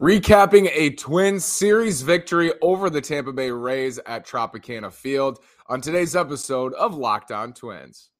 Recapping 0.00 0.70
a 0.72 0.90
twin 0.90 1.38
series 1.38 2.02
victory 2.02 2.52
over 2.60 2.90
the 2.90 3.00
Tampa 3.00 3.32
Bay 3.32 3.52
Rays 3.52 4.00
at 4.06 4.26
Tropicana 4.26 4.92
Field 4.92 5.38
on 5.68 5.80
today's 5.80 6.16
episode 6.16 6.74
of 6.74 6.96
Locked 6.96 7.30
On 7.30 7.52
Twins. 7.52 8.10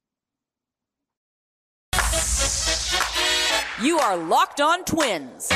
You 3.83 3.99
are 3.99 4.15
Locked 4.15 4.61
On 4.61 4.85
Twins, 4.85 5.51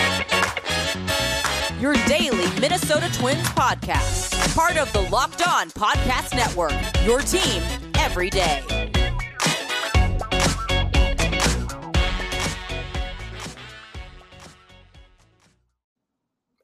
your 1.80 1.94
daily 2.06 2.60
Minnesota 2.60 3.10
Twins 3.14 3.48
podcast, 3.50 4.54
part 4.54 4.76
of 4.76 4.92
the 4.92 5.02
Locked 5.04 5.48
On 5.48 5.70
Podcast 5.70 6.36
Network, 6.36 6.74
your 7.06 7.22
team 7.22 7.64
every 7.98 8.30
day. 8.30 8.79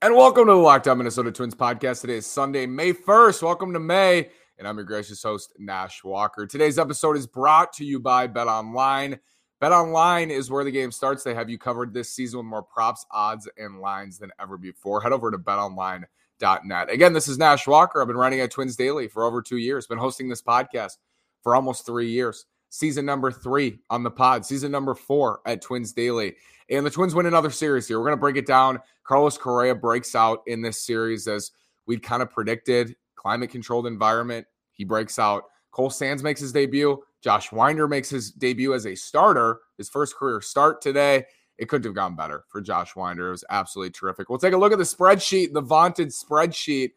And 0.05 0.15
welcome 0.15 0.45
to 0.45 0.51
the 0.51 0.57
Locked 0.59 0.87
On 0.87 0.99
Minnesota 0.99 1.31
Twins 1.31 1.55
podcast. 1.55 2.01
Today 2.01 2.17
is 2.17 2.27
Sunday, 2.27 2.67
May 2.67 2.93
1st. 2.93 3.41
Welcome 3.41 3.73
to 3.73 3.79
May. 3.79 4.29
And 4.59 4.67
I'm 4.67 4.75
your 4.75 4.85
gracious 4.85 5.23
host, 5.23 5.53
Nash 5.57 6.03
Walker. 6.03 6.45
Today's 6.45 6.77
episode 6.77 7.17
is 7.17 7.25
brought 7.25 7.73
to 7.73 7.83
you 7.83 7.99
by 7.99 8.27
Bet 8.27 8.45
Online. 8.45 9.17
Bet 9.59 9.71
Online 9.71 10.29
is 10.29 10.51
where 10.51 10.63
the 10.63 10.69
game 10.69 10.91
starts. 10.91 11.23
They 11.23 11.33
have 11.33 11.49
you 11.49 11.57
covered 11.57 11.91
this 11.91 12.11
season 12.11 12.37
with 12.37 12.45
more 12.45 12.61
props, 12.61 13.03
odds, 13.09 13.49
and 13.57 13.79
lines 13.79 14.19
than 14.19 14.29
ever 14.39 14.59
before. 14.59 15.01
Head 15.01 15.11
over 15.11 15.31
to 15.31 15.39
betonline.net. 15.39 16.91
Again, 16.91 17.13
this 17.13 17.27
is 17.27 17.39
Nash 17.39 17.65
Walker. 17.65 17.99
I've 17.99 18.07
been 18.07 18.15
running 18.15 18.41
at 18.41 18.51
Twins 18.51 18.75
Daily 18.75 19.07
for 19.07 19.23
over 19.23 19.41
two 19.41 19.57
years, 19.57 19.87
been 19.87 19.97
hosting 19.97 20.29
this 20.29 20.43
podcast 20.43 20.97
for 21.41 21.55
almost 21.55 21.83
three 21.83 22.11
years. 22.11 22.45
Season 22.69 23.07
number 23.07 23.31
three 23.31 23.79
on 23.89 24.03
the 24.03 24.11
pod, 24.11 24.45
season 24.45 24.71
number 24.71 24.93
four 24.93 25.39
at 25.47 25.63
Twins 25.63 25.93
Daily. 25.93 26.35
And 26.69 26.85
the 26.85 26.89
Twins 26.89 27.13
win 27.13 27.25
another 27.25 27.51
series 27.51 27.87
here. 27.87 27.99
We're 27.99 28.07
going 28.07 28.17
to 28.17 28.21
break 28.21 28.37
it 28.37 28.47
down. 28.47 28.79
Carlos 29.03 29.37
Correa 29.37 29.75
breaks 29.75 30.15
out 30.15 30.39
in 30.47 30.61
this 30.61 30.83
series 30.83 31.27
as 31.27 31.51
we'd 31.85 32.01
kind 32.01 32.23
of 32.23 32.31
predicted. 32.31 32.95
Climate 33.15 33.51
controlled 33.51 33.87
environment. 33.87 34.47
He 34.71 34.83
breaks 34.83 35.19
out. 35.19 35.43
Cole 35.71 35.89
Sands 35.89 36.23
makes 36.23 36.41
his 36.41 36.51
debut. 36.51 37.01
Josh 37.21 37.51
Winder 37.51 37.87
makes 37.87 38.09
his 38.09 38.31
debut 38.31 38.73
as 38.73 38.85
a 38.85 38.95
starter, 38.95 39.59
his 39.77 39.89
first 39.89 40.15
career 40.15 40.41
start 40.41 40.81
today. 40.81 41.25
It 41.57 41.69
couldn't 41.69 41.85
have 41.85 41.95
gone 41.95 42.15
better 42.15 42.45
for 42.49 42.61
Josh 42.61 42.95
Winder. 42.95 43.27
It 43.27 43.31
was 43.31 43.43
absolutely 43.49 43.91
terrific. 43.91 44.29
We'll 44.29 44.39
take 44.39 44.53
a 44.53 44.57
look 44.57 44.71
at 44.71 44.77
the 44.77 44.83
spreadsheet, 44.83 45.53
the 45.53 45.61
vaunted 45.61 46.09
spreadsheet, 46.09 46.91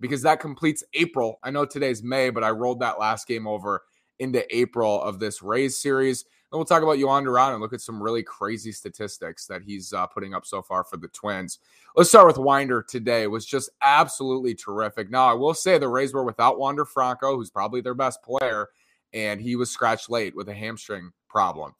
because 0.00 0.22
that 0.22 0.40
completes 0.40 0.84
April. 0.94 1.38
I 1.42 1.50
know 1.50 1.64
today's 1.64 2.02
May, 2.02 2.30
but 2.30 2.44
I 2.44 2.50
rolled 2.50 2.80
that 2.80 2.98
last 2.98 3.26
game 3.26 3.46
over 3.46 3.82
into 4.18 4.44
April 4.56 5.02
of 5.02 5.18
this 5.18 5.42
Rays 5.42 5.78
series. 5.78 6.24
Then 6.54 6.60
we'll 6.60 6.66
talk 6.66 6.84
about 6.84 6.98
Jhoan 6.98 7.24
Duran 7.24 7.50
and 7.50 7.60
look 7.60 7.72
at 7.72 7.80
some 7.80 8.00
really 8.00 8.22
crazy 8.22 8.70
statistics 8.70 9.48
that 9.48 9.62
he's 9.62 9.92
uh, 9.92 10.06
putting 10.06 10.34
up 10.34 10.46
so 10.46 10.62
far 10.62 10.84
for 10.84 10.96
the 10.96 11.08
Twins. 11.08 11.58
Let's 11.96 12.10
start 12.10 12.28
with 12.28 12.38
Winder 12.38 12.80
today. 12.80 13.22
It 13.22 13.30
was 13.32 13.44
just 13.44 13.70
absolutely 13.82 14.54
terrific. 14.54 15.10
Now, 15.10 15.28
I 15.28 15.32
will 15.32 15.52
say 15.52 15.78
the 15.78 15.88
Rays 15.88 16.14
were 16.14 16.22
without 16.22 16.60
Wander 16.60 16.84
Franco, 16.84 17.34
who's 17.34 17.50
probably 17.50 17.80
their 17.80 17.94
best 17.96 18.22
player, 18.22 18.68
and 19.12 19.40
he 19.40 19.56
was 19.56 19.68
scratched 19.68 20.08
late 20.08 20.36
with 20.36 20.48
a 20.48 20.54
hamstring 20.54 21.10
problem. 21.28 21.74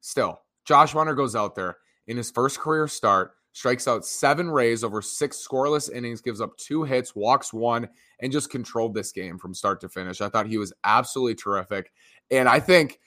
Still, 0.00 0.40
Josh 0.64 0.92
Winder 0.92 1.14
goes 1.14 1.36
out 1.36 1.54
there 1.54 1.76
in 2.08 2.16
his 2.16 2.32
first 2.32 2.58
career 2.58 2.88
start, 2.88 3.30
strikes 3.52 3.86
out 3.86 4.04
seven 4.04 4.50
Rays 4.50 4.82
over 4.82 5.02
six 5.02 5.46
scoreless 5.46 5.88
innings, 5.88 6.20
gives 6.20 6.40
up 6.40 6.56
two 6.56 6.82
hits, 6.82 7.14
walks 7.14 7.52
one, 7.52 7.88
and 8.18 8.32
just 8.32 8.50
controlled 8.50 8.92
this 8.92 9.12
game 9.12 9.38
from 9.38 9.54
start 9.54 9.80
to 9.82 9.88
finish. 9.88 10.20
I 10.20 10.28
thought 10.30 10.48
he 10.48 10.58
was 10.58 10.72
absolutely 10.82 11.36
terrific. 11.36 11.92
And 12.32 12.48
I 12.48 12.58
think– 12.58 12.98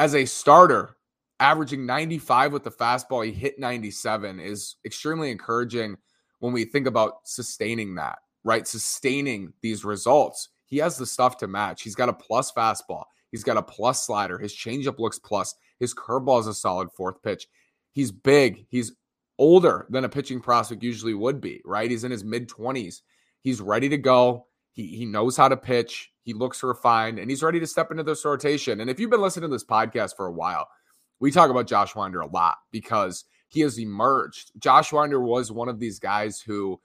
as 0.00 0.14
a 0.14 0.24
starter, 0.24 0.96
averaging 1.40 1.84
95 1.84 2.54
with 2.54 2.64
the 2.64 2.70
fastball, 2.70 3.24
he 3.24 3.32
hit 3.32 3.58
97 3.58 4.40
is 4.40 4.76
extremely 4.86 5.30
encouraging 5.30 5.98
when 6.38 6.54
we 6.54 6.64
think 6.64 6.86
about 6.86 7.16
sustaining 7.24 7.94
that, 7.96 8.18
right? 8.42 8.66
Sustaining 8.66 9.52
these 9.60 9.84
results. 9.84 10.48
He 10.64 10.78
has 10.78 10.96
the 10.96 11.04
stuff 11.04 11.36
to 11.38 11.46
match. 11.46 11.82
He's 11.82 11.94
got 11.94 12.08
a 12.08 12.14
plus 12.14 12.50
fastball. 12.50 13.04
He's 13.30 13.44
got 13.44 13.58
a 13.58 13.62
plus 13.62 14.06
slider. 14.06 14.38
His 14.38 14.54
changeup 14.54 14.98
looks 14.98 15.18
plus. 15.18 15.54
His 15.78 15.94
curveball 15.94 16.40
is 16.40 16.46
a 16.46 16.54
solid 16.54 16.90
fourth 16.92 17.22
pitch. 17.22 17.46
He's 17.92 18.10
big. 18.10 18.64
He's 18.70 18.92
older 19.38 19.86
than 19.90 20.04
a 20.04 20.08
pitching 20.08 20.40
prospect 20.40 20.82
usually 20.82 21.12
would 21.12 21.42
be, 21.42 21.60
right? 21.66 21.90
He's 21.90 22.04
in 22.04 22.10
his 22.10 22.24
mid 22.24 22.48
20s. 22.48 23.02
He's 23.42 23.60
ready 23.60 23.90
to 23.90 23.98
go. 23.98 24.46
He, 24.80 24.96
he 24.96 25.04
knows 25.04 25.36
how 25.36 25.48
to 25.48 25.56
pitch. 25.56 26.10
He 26.22 26.32
looks 26.32 26.62
refined 26.62 27.18
and 27.18 27.28
he's 27.28 27.42
ready 27.42 27.60
to 27.60 27.66
step 27.66 27.90
into 27.90 28.02
this 28.02 28.24
rotation. 28.24 28.80
And 28.80 28.88
if 28.88 28.98
you've 28.98 29.10
been 29.10 29.20
listening 29.20 29.50
to 29.50 29.54
this 29.54 29.64
podcast 29.64 30.16
for 30.16 30.26
a 30.26 30.32
while, 30.32 30.68
we 31.18 31.30
talk 31.30 31.50
about 31.50 31.66
Josh 31.66 31.94
Winder 31.94 32.20
a 32.20 32.26
lot 32.26 32.56
because 32.70 33.24
he 33.48 33.60
has 33.60 33.78
emerged. 33.78 34.52
Josh 34.58 34.90
Winder 34.90 35.20
was 35.20 35.52
one 35.52 35.68
of 35.68 35.78
these 35.78 35.98
guys 35.98 36.40
who 36.40 36.80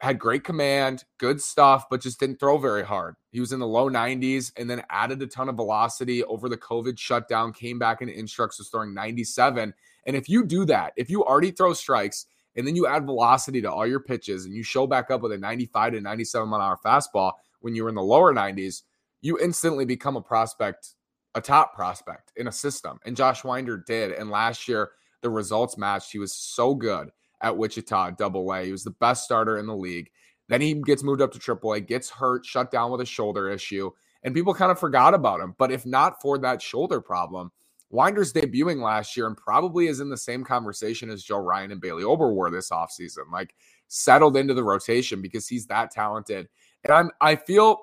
had 0.00 0.18
great 0.18 0.42
command, 0.42 1.04
good 1.18 1.40
stuff, 1.40 1.84
but 1.90 2.00
just 2.00 2.18
didn't 2.18 2.40
throw 2.40 2.56
very 2.56 2.84
hard. 2.84 3.16
He 3.30 3.40
was 3.40 3.52
in 3.52 3.60
the 3.60 3.66
low 3.66 3.90
90s 3.90 4.52
and 4.56 4.68
then 4.68 4.82
added 4.88 5.20
a 5.22 5.26
ton 5.26 5.48
of 5.50 5.56
velocity 5.56 6.24
over 6.24 6.48
the 6.48 6.56
COVID 6.56 6.98
shutdown, 6.98 7.52
came 7.52 7.78
back 7.78 8.00
into 8.00 8.18
instructs, 8.18 8.58
was 8.58 8.68
throwing 8.68 8.94
97. 8.94 9.74
And 10.06 10.16
if 10.16 10.28
you 10.28 10.44
do 10.44 10.64
that, 10.64 10.94
if 10.96 11.10
you 11.10 11.24
already 11.24 11.50
throw 11.50 11.74
strikes 11.74 12.26
and 12.56 12.66
then 12.66 12.76
you 12.76 12.86
add 12.86 13.04
velocity 13.04 13.60
to 13.62 13.70
all 13.70 13.86
your 13.86 14.00
pitches 14.00 14.44
and 14.44 14.54
you 14.54 14.62
show 14.62 14.86
back 14.86 15.10
up 15.10 15.20
with 15.20 15.32
a 15.32 15.38
95 15.38 15.92
to 15.92 16.00
97 16.00 16.48
mile 16.48 16.60
an 16.60 16.66
hour 16.66 16.78
fastball, 16.84 17.32
when 17.60 17.74
you 17.74 17.82
were 17.82 17.88
in 17.88 17.94
the 17.94 18.02
lower 18.02 18.34
90s, 18.34 18.82
you 19.20 19.38
instantly 19.38 19.84
become 19.84 20.16
a 20.16 20.22
prospect, 20.22 20.94
a 21.34 21.40
top 21.40 21.74
prospect 21.74 22.32
in 22.36 22.48
a 22.48 22.52
system. 22.52 22.98
And 23.04 23.16
Josh 23.16 23.44
Winder 23.44 23.82
did. 23.86 24.12
And 24.12 24.30
last 24.30 24.68
year, 24.68 24.90
the 25.22 25.30
results 25.30 25.76
matched. 25.76 26.12
He 26.12 26.18
was 26.18 26.34
so 26.34 26.74
good 26.74 27.10
at 27.40 27.56
Wichita 27.56 28.12
double 28.12 28.52
A. 28.52 28.64
He 28.64 28.72
was 28.72 28.84
the 28.84 28.90
best 28.90 29.24
starter 29.24 29.58
in 29.58 29.66
the 29.66 29.76
league. 29.76 30.10
Then 30.48 30.60
he 30.60 30.74
gets 30.74 31.02
moved 31.02 31.20
up 31.20 31.32
to 31.32 31.38
triple 31.38 31.72
A, 31.72 31.80
gets 31.80 32.08
hurt, 32.08 32.46
shut 32.46 32.70
down 32.70 32.92
with 32.92 33.00
a 33.00 33.06
shoulder 33.06 33.50
issue, 33.50 33.90
and 34.22 34.34
people 34.34 34.54
kind 34.54 34.70
of 34.70 34.78
forgot 34.78 35.12
about 35.12 35.40
him. 35.40 35.54
But 35.58 35.72
if 35.72 35.84
not 35.84 36.22
for 36.22 36.38
that 36.38 36.62
shoulder 36.62 37.00
problem, 37.00 37.50
Winder's 37.90 38.32
debuting 38.32 38.82
last 38.82 39.16
year 39.16 39.26
and 39.26 39.36
probably 39.36 39.86
is 39.86 40.00
in 40.00 40.08
the 40.08 40.16
same 40.16 40.44
conversation 40.44 41.10
as 41.10 41.22
Joe 41.22 41.38
Ryan 41.38 41.72
and 41.72 41.80
Bailey 41.80 42.04
Ober 42.04 42.32
were 42.32 42.50
this 42.50 42.70
offseason. 42.70 43.30
Like 43.32 43.54
settled 43.88 44.36
into 44.36 44.54
the 44.54 44.64
rotation 44.64 45.22
because 45.22 45.48
he's 45.48 45.66
that 45.66 45.90
talented. 45.90 46.48
And 46.84 46.92
I'm 46.92 47.10
I 47.20 47.36
feel 47.36 47.80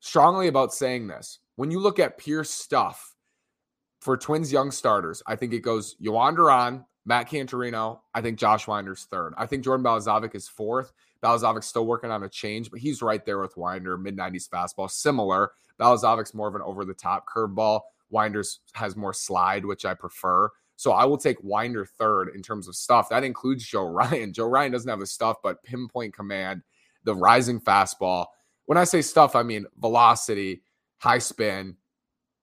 strongly 0.00 0.48
about 0.48 0.72
saying 0.72 1.06
this. 1.08 1.40
When 1.56 1.70
you 1.70 1.80
look 1.80 1.98
at 1.98 2.18
pure 2.18 2.44
stuff 2.44 3.14
for 4.00 4.16
Twins 4.16 4.52
young 4.52 4.70
starters, 4.70 5.22
I 5.26 5.36
think 5.36 5.52
it 5.52 5.60
goes 5.60 5.96
Jhoan 6.02 6.36
Duran, 6.36 6.84
Matt 7.04 7.28
Canterino. 7.28 8.00
I 8.14 8.20
think 8.20 8.38
Josh 8.38 8.66
Winder's 8.66 9.06
third. 9.10 9.34
I 9.36 9.46
think 9.46 9.64
Jordan 9.64 9.84
Balazovic 9.84 10.34
is 10.34 10.48
fourth. 10.48 10.92
Balazovic's 11.22 11.66
still 11.66 11.86
working 11.86 12.10
on 12.10 12.22
a 12.22 12.28
change, 12.28 12.70
but 12.70 12.80
he's 12.80 13.02
right 13.02 13.24
there 13.24 13.40
with 13.40 13.56
Winder, 13.56 13.96
mid 13.96 14.16
90s 14.16 14.48
fastball, 14.48 14.90
similar. 14.90 15.50
Balazovic's 15.80 16.34
more 16.34 16.48
of 16.48 16.54
an 16.54 16.62
over 16.62 16.84
the 16.84 16.94
top 16.94 17.24
curveball. 17.26 17.80
Winder's 18.10 18.60
has 18.74 18.96
more 18.96 19.12
slide, 19.12 19.64
which 19.64 19.84
I 19.84 19.94
prefer. 19.94 20.50
So 20.76 20.92
I 20.92 21.04
will 21.04 21.18
take 21.18 21.42
Winder 21.42 21.86
third 21.86 22.28
in 22.34 22.42
terms 22.42 22.68
of 22.68 22.76
stuff. 22.76 23.08
That 23.08 23.24
includes 23.24 23.66
Joe 23.66 23.88
Ryan. 23.90 24.32
Joe 24.32 24.46
Ryan 24.46 24.72
doesn't 24.72 24.88
have 24.88 25.00
the 25.00 25.06
stuff, 25.06 25.36
but 25.42 25.62
pinpoint 25.62 26.14
command 26.14 26.62
the 27.04 27.14
rising 27.14 27.60
fastball. 27.60 28.26
When 28.66 28.76
I 28.76 28.84
say 28.84 29.00
stuff, 29.00 29.34
I 29.34 29.42
mean 29.42 29.66
velocity, 29.78 30.62
high 30.98 31.18
spin, 31.18 31.76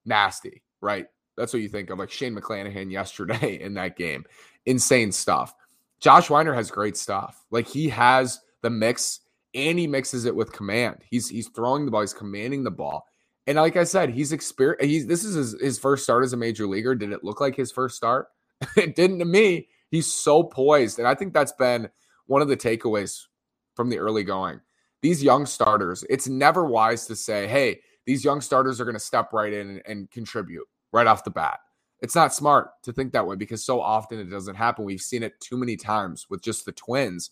nasty, 0.04 0.62
right? 0.80 1.06
That's 1.36 1.52
what 1.52 1.62
you 1.62 1.68
think 1.68 1.90
of, 1.90 1.98
like 1.98 2.10
Shane 2.10 2.34
McClanahan 2.34 2.90
yesterday 2.90 3.60
in 3.60 3.74
that 3.74 3.96
game. 3.96 4.24
Insane 4.66 5.12
stuff. 5.12 5.54
Josh 6.00 6.28
Winder 6.28 6.54
has 6.54 6.70
great 6.70 6.96
stuff. 6.96 7.44
Like 7.50 7.66
he 7.66 7.88
has 7.88 8.40
the 8.62 8.70
mix 8.70 9.20
and 9.54 9.78
he 9.78 9.86
mixes 9.86 10.24
it 10.24 10.34
with 10.34 10.52
command. 10.52 10.98
He's 11.08 11.28
he's 11.28 11.48
throwing 11.48 11.84
the 11.84 11.90
ball, 11.90 12.00
he's 12.00 12.12
commanding 12.12 12.64
the 12.64 12.70
ball. 12.70 13.06
And 13.46 13.58
like 13.58 13.76
I 13.76 13.84
said, 13.84 14.10
he's 14.10 14.32
experienced. 14.32 14.84
He's 14.84 15.06
this 15.06 15.24
is 15.24 15.34
his, 15.34 15.60
his 15.60 15.78
first 15.78 16.04
start 16.04 16.24
as 16.24 16.32
a 16.32 16.36
major 16.36 16.66
leaguer. 16.66 16.94
Did 16.94 17.12
it 17.12 17.24
look 17.24 17.40
like 17.40 17.56
his 17.56 17.72
first 17.72 17.96
start? 17.96 18.28
it 18.76 18.96
didn't 18.96 19.18
to 19.18 19.24
me. 19.24 19.68
He's 19.90 20.12
so 20.12 20.42
poised, 20.42 20.98
and 20.98 21.06
I 21.06 21.14
think 21.14 21.32
that's 21.32 21.52
been 21.52 21.88
one 22.26 22.42
of 22.42 22.48
the 22.48 22.56
takeaways 22.56 23.22
from 23.74 23.90
the 23.90 23.98
early 23.98 24.24
going. 24.24 24.60
These 25.02 25.22
young 25.22 25.46
starters, 25.46 26.04
it's 26.08 26.28
never 26.28 26.64
wise 26.64 27.06
to 27.06 27.16
say, 27.16 27.46
hey, 27.46 27.80
these 28.06 28.24
young 28.24 28.40
starters 28.40 28.80
are 28.80 28.84
going 28.84 28.96
to 28.96 29.00
step 29.00 29.32
right 29.32 29.52
in 29.52 29.68
and, 29.68 29.82
and, 29.86 30.10
contribute 30.10 30.66
right 30.92 31.06
off 31.06 31.24
the 31.24 31.30
bat. 31.30 31.60
It's 32.00 32.14
not 32.14 32.34
smart 32.34 32.70
to 32.82 32.92
think 32.92 33.12
that 33.12 33.26
way 33.26 33.36
because 33.36 33.64
so 33.64 33.80
often 33.80 34.18
it 34.18 34.30
doesn't 34.30 34.56
happen. 34.56 34.84
We've 34.84 35.00
seen 35.00 35.22
it 35.22 35.40
too 35.40 35.56
many 35.56 35.76
times 35.76 36.26
with 36.28 36.42
just 36.42 36.64
the 36.64 36.72
twins 36.72 37.30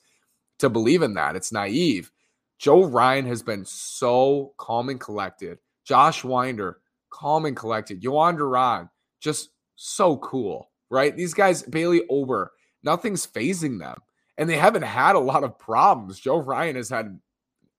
to 0.59 0.71
believe 0.71 1.03
in 1.03 1.15
that. 1.15 1.37
It's 1.37 1.53
naive. 1.53 2.11
Joe 2.59 2.85
Ryan 2.85 3.27
has 3.27 3.43
been 3.43 3.65
so 3.65 4.55
calm 4.57 4.89
and 4.89 5.01
collected. 5.01 5.59
Josh 5.85 6.25
Winder, 6.25 6.79
calm 7.11 7.47
and 7.47 7.57
collected. 7.57 8.03
Jhoan 8.03 8.37
Duran, 8.37 8.89
just 9.21 9.51
so 9.77 10.17
cool, 10.19 10.71
right? 10.91 11.17
These 11.17 11.35
guys, 11.35 11.63
Bailey 11.63 12.03
Ober, 12.09 12.53
nothing's 12.83 13.27
fazing 13.27 13.79
them 13.79 13.97
and 14.39 14.49
they 14.49 14.57
haven't 14.57 14.83
had 14.83 15.15
a 15.15 15.21
lot 15.21 15.45
of 15.45 15.59
problems. 15.59 16.19
Joe 16.19 16.39
Ryan 16.39 16.77
has 16.77 16.89
had 16.89 17.19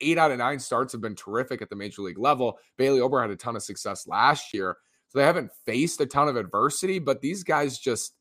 eight 0.02 0.18
out 0.18 0.32
of 0.32 0.38
nine 0.38 0.60
starts 0.60 0.92
have 0.94 1.02
been 1.02 1.16
terrific 1.16 1.62
at 1.62 1.70
the 1.70 1.76
major 1.76 2.02
league 2.02 2.20
level. 2.20 2.58
Bailey 2.78 3.02
Ober 3.02 3.22
had 3.22 3.32
a 3.32 3.36
ton 3.36 3.56
of 3.56 3.64
success 3.64 4.08
last 4.08 4.54
year. 4.54 4.78
So 5.10 5.20
they 5.20 5.26
haven't 5.26 5.52
faced 5.66 6.02
a 6.02 6.06
ton 6.06 6.28
of 6.28 6.36
adversity, 6.36 7.00
but 7.00 7.22
these 7.22 7.44
guys 7.44 7.78
just 7.78 8.16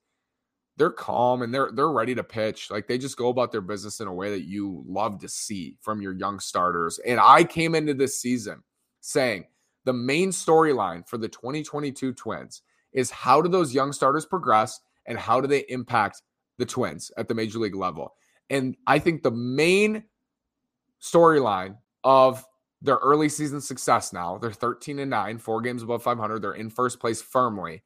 they're 0.76 0.90
calm 0.90 1.42
and 1.42 1.52
they're 1.52 1.70
they're 1.72 1.90
ready 1.90 2.14
to 2.14 2.24
pitch. 2.24 2.70
Like 2.70 2.86
they 2.86 2.98
just 2.98 3.16
go 3.16 3.28
about 3.28 3.52
their 3.52 3.60
business 3.60 4.00
in 4.00 4.08
a 4.08 4.12
way 4.12 4.30
that 4.30 4.44
you 4.44 4.82
love 4.86 5.20
to 5.20 5.28
see 5.28 5.76
from 5.80 6.02
your 6.02 6.12
young 6.12 6.40
starters. 6.40 6.98
And 7.06 7.20
I 7.20 7.44
came 7.44 7.74
into 7.74 7.94
this 7.94 8.18
season 8.18 8.62
saying 9.00 9.44
the 9.84 9.92
main 9.92 10.30
storyline 10.30 11.08
for 11.08 11.18
the 11.18 11.28
2022 11.28 12.12
Twins 12.12 12.62
is 12.92 13.10
how 13.10 13.40
do 13.40 13.48
those 13.48 13.74
young 13.74 13.92
starters 13.92 14.26
progress 14.26 14.80
and 15.06 15.18
how 15.18 15.40
do 15.40 15.46
they 15.46 15.64
impact 15.68 16.22
the 16.58 16.66
Twins 16.66 17.10
at 17.16 17.28
the 17.28 17.34
major 17.34 17.58
league 17.58 17.74
level? 17.74 18.14
And 18.50 18.76
I 18.86 18.98
think 18.98 19.22
the 19.22 19.30
main 19.30 20.04
storyline 21.00 21.76
of 22.04 22.44
their 22.80 22.96
early 22.96 23.28
season 23.28 23.60
success 23.60 24.12
now, 24.12 24.38
they're 24.38 24.52
13 24.52 24.98
and 24.98 25.10
9, 25.10 25.38
four 25.38 25.60
games 25.60 25.82
above 25.82 26.02
500, 26.02 26.42
they're 26.42 26.52
in 26.52 26.70
first 26.70 27.00
place 27.00 27.22
firmly 27.22 27.82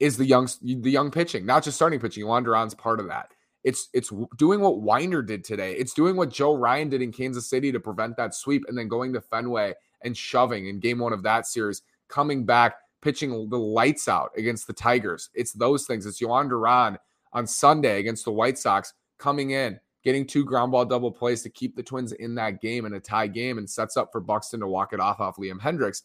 is 0.00 0.16
the 0.16 0.24
young 0.24 0.48
the 0.62 0.90
young 0.90 1.10
pitching, 1.10 1.46
not 1.46 1.62
just 1.62 1.76
starting 1.76 2.00
pitching. 2.00 2.24
Jhoan 2.24 2.42
Duran's 2.42 2.74
part 2.74 2.98
of 2.98 3.06
that. 3.08 3.32
It's 3.62 3.90
it's 3.92 4.10
doing 4.38 4.60
what 4.60 4.80
Winder 4.80 5.22
did 5.22 5.44
today. 5.44 5.74
It's 5.74 5.92
doing 5.92 6.16
what 6.16 6.30
Joe 6.30 6.54
Ryan 6.54 6.88
did 6.88 7.02
in 7.02 7.12
Kansas 7.12 7.48
City 7.48 7.70
to 7.70 7.78
prevent 7.78 8.16
that 8.16 8.34
sweep, 8.34 8.64
and 8.66 8.76
then 8.76 8.88
going 8.88 9.12
to 9.12 9.20
Fenway 9.20 9.74
and 10.02 10.16
shoving 10.16 10.68
in 10.68 10.80
Game 10.80 10.98
One 10.98 11.12
of 11.12 11.22
that 11.22 11.46
series, 11.46 11.82
coming 12.08 12.44
back, 12.44 12.76
pitching 13.02 13.48
the 13.48 13.58
lights 13.58 14.08
out 14.08 14.30
against 14.36 14.66
the 14.66 14.72
Tigers. 14.72 15.30
It's 15.34 15.52
those 15.52 15.86
things. 15.86 16.06
It's 16.06 16.20
Jhoan 16.20 16.48
Duran 16.48 16.98
on 17.32 17.46
Sunday 17.46 18.00
against 18.00 18.24
the 18.24 18.32
White 18.32 18.58
Sox 18.58 18.92
coming 19.18 19.50
in, 19.50 19.78
getting 20.02 20.26
two 20.26 20.44
ground 20.44 20.72
ball 20.72 20.84
double 20.84 21.10
plays 21.10 21.42
to 21.42 21.50
keep 21.50 21.76
the 21.76 21.82
Twins 21.82 22.12
in 22.12 22.34
that 22.36 22.60
game 22.60 22.84
in 22.84 22.94
a 22.94 23.00
tie 23.00 23.26
game, 23.26 23.58
and 23.58 23.68
sets 23.68 23.96
up 23.96 24.10
for 24.12 24.20
Buxton 24.20 24.60
to 24.60 24.66
walk 24.66 24.92
it 24.92 25.00
off 25.00 25.20
off 25.20 25.36
Liam 25.36 25.60
Hendriks. 25.60 26.02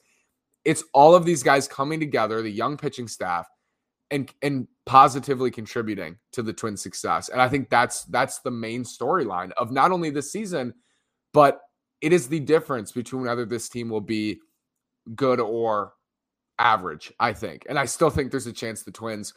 It's 0.64 0.84
all 0.94 1.16
of 1.16 1.26
these 1.26 1.44
guys 1.44 1.68
coming 1.68 2.00
together, 2.00 2.42
the 2.42 2.50
young 2.50 2.78
pitching 2.78 3.08
staff 3.08 3.48
and 4.12 4.32
and 4.42 4.68
positively 4.86 5.52
contributing 5.52 6.18
to 6.32 6.44
the 6.44 6.54
twin 6.54 6.78
success. 6.78 7.30
And 7.30 7.42
I 7.42 7.50
think 7.50 7.70
that's 7.70 8.04
that's 8.06 8.40
the 8.40 8.52
main 8.52 8.84
storyline 8.84 9.52
of 9.54 9.72
not 9.72 9.92
only 9.92 10.10
this 10.10 10.32
season, 10.32 10.74
but 11.34 11.62
it 12.06 12.14
is 12.14 12.28
the 12.28 12.40
difference 12.40 12.92
between 12.92 13.24
whether 13.24 13.46
this 13.46 13.68
team 13.68 13.90
will 13.90 14.00
be 14.00 14.40
good 15.16 15.40
or 15.40 15.94
average, 16.60 17.12
I 17.20 17.34
think. 17.34 17.66
And 17.68 17.80
I 17.80 17.86
still 17.86 18.12
think 18.12 18.30
there's 18.30 18.46
a 18.46 18.54
chance 18.54 18.84
the 18.84 18.92
Twins, 18.92 19.34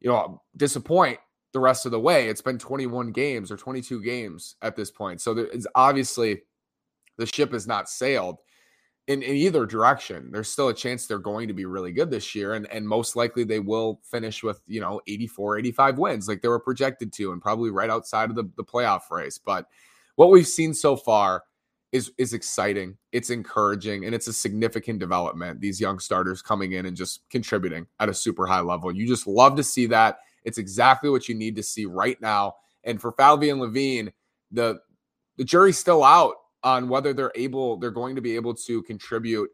you 0.00 0.08
know, 0.08 0.40
disappoint 0.56 1.18
the 1.52 1.58
rest 1.58 1.84
of 1.84 1.90
the 1.90 1.98
way. 1.98 2.28
It's 2.28 2.40
been 2.40 2.58
21 2.58 3.10
games 3.10 3.50
or 3.50 3.56
22 3.56 4.02
games 4.02 4.54
at 4.62 4.76
this 4.76 4.88
point. 4.88 5.20
So 5.20 5.34
there 5.34 5.46
is 5.46 5.66
obviously 5.74 6.42
the 7.18 7.26
ship 7.26 7.52
has 7.52 7.66
not 7.66 7.88
sailed 7.88 8.38
in, 9.08 9.20
in 9.20 9.34
either 9.34 9.66
direction, 9.66 10.30
there's 10.30 10.48
still 10.48 10.68
a 10.68 10.74
chance 10.74 11.06
they're 11.06 11.18
going 11.18 11.48
to 11.48 11.54
be 11.54 11.64
really 11.64 11.90
good 11.90 12.08
this 12.08 12.36
year. 12.36 12.54
And, 12.54 12.70
and 12.70 12.86
most 12.86 13.16
likely 13.16 13.42
they 13.42 13.58
will 13.58 14.00
finish 14.04 14.44
with, 14.44 14.60
you 14.68 14.80
know, 14.80 15.00
84, 15.08 15.58
85 15.58 15.98
wins 15.98 16.28
like 16.28 16.40
they 16.40 16.46
were 16.46 16.60
projected 16.60 17.12
to, 17.14 17.32
and 17.32 17.42
probably 17.42 17.70
right 17.70 17.90
outside 17.90 18.30
of 18.30 18.36
the, 18.36 18.48
the 18.56 18.62
playoff 18.62 19.10
race. 19.10 19.38
But 19.38 19.66
what 20.14 20.30
we've 20.30 20.46
seen 20.46 20.72
so 20.72 20.94
far 20.94 21.42
is 21.92 22.10
is 22.18 22.32
exciting. 22.32 22.96
It's 23.12 23.30
encouraging 23.30 24.06
and 24.06 24.14
it's 24.14 24.26
a 24.26 24.32
significant 24.32 24.98
development. 24.98 25.60
These 25.60 25.80
young 25.80 25.98
starters 25.98 26.42
coming 26.42 26.72
in 26.72 26.86
and 26.86 26.96
just 26.96 27.28
contributing 27.30 27.86
at 28.00 28.08
a 28.08 28.14
super 28.14 28.46
high 28.46 28.60
level. 28.60 28.90
You 28.90 29.06
just 29.06 29.26
love 29.26 29.56
to 29.56 29.62
see 29.62 29.86
that. 29.86 30.18
It's 30.44 30.58
exactly 30.58 31.10
what 31.10 31.28
you 31.28 31.34
need 31.34 31.54
to 31.56 31.62
see 31.62 31.86
right 31.86 32.20
now. 32.20 32.54
And 32.84 33.00
for 33.00 33.12
Falvey 33.12 33.50
and 33.50 33.60
Levine, 33.60 34.12
the 34.50 34.80
the 35.36 35.44
jury's 35.44 35.78
still 35.78 36.02
out 36.02 36.34
on 36.64 36.88
whether 36.88 37.12
they're 37.12 37.32
able, 37.34 37.76
they're 37.76 37.90
going 37.90 38.14
to 38.14 38.22
be 38.22 38.36
able 38.36 38.54
to 38.54 38.82
contribute 38.82 39.50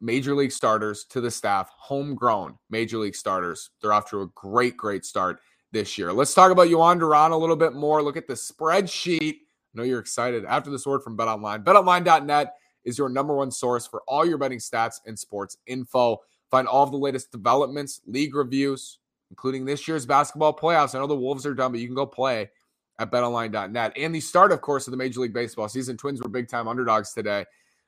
major 0.00 0.34
league 0.34 0.52
starters 0.52 1.04
to 1.10 1.20
the 1.20 1.30
staff, 1.30 1.70
homegrown 1.76 2.56
major 2.70 2.98
league 2.98 3.14
starters. 3.14 3.70
They're 3.80 3.92
off 3.92 4.08
to 4.10 4.22
a 4.22 4.26
great, 4.34 4.76
great 4.76 5.04
start 5.04 5.40
this 5.72 5.98
year. 5.98 6.12
Let's 6.12 6.34
talk 6.34 6.50
about 6.50 6.68
Jhoan 6.68 6.98
Duran 6.98 7.32
a 7.32 7.38
little 7.38 7.56
bit 7.56 7.74
more. 7.74 8.02
Look 8.02 8.16
at 8.16 8.26
the 8.26 8.34
spreadsheet. 8.34 9.38
I 9.74 9.78
know 9.78 9.84
you're 9.84 10.00
excited 10.00 10.44
after 10.44 10.70
the 10.70 10.78
sword 10.78 11.02
from 11.02 11.16
BetOnline. 11.16 11.64
BetOnline.net 11.64 12.54
is 12.84 12.98
your 12.98 13.08
number 13.08 13.34
one 13.34 13.50
source 13.50 13.86
for 13.86 14.02
all 14.06 14.24
your 14.24 14.38
betting 14.38 14.58
stats 14.58 15.00
and 15.06 15.18
sports 15.18 15.56
info. 15.66 16.18
Find 16.50 16.68
all 16.68 16.84
of 16.84 16.90
the 16.90 16.98
latest 16.98 17.32
developments, 17.32 18.00
league 18.06 18.34
reviews, 18.34 18.98
including 19.30 19.64
this 19.64 19.88
year's 19.88 20.06
basketball 20.06 20.54
playoffs. 20.54 20.94
I 20.94 20.98
know 20.98 21.06
the 21.06 21.16
Wolves 21.16 21.46
are 21.46 21.54
done, 21.54 21.72
but 21.72 21.80
you 21.80 21.88
can 21.88 21.96
go 21.96 22.06
play 22.06 22.50
at 22.98 23.10
betonline.net. 23.10 23.92
And 23.96 24.14
the 24.14 24.20
start, 24.20 24.52
of 24.52 24.60
course, 24.60 24.86
of 24.86 24.92
the 24.92 24.96
Major 24.96 25.20
League 25.20 25.34
Baseball 25.34 25.68
season. 25.68 25.96
Twins 25.96 26.22
were 26.22 26.28
big 26.28 26.48
time 26.48 26.68
underdogs 26.68 27.12
today. 27.12 27.44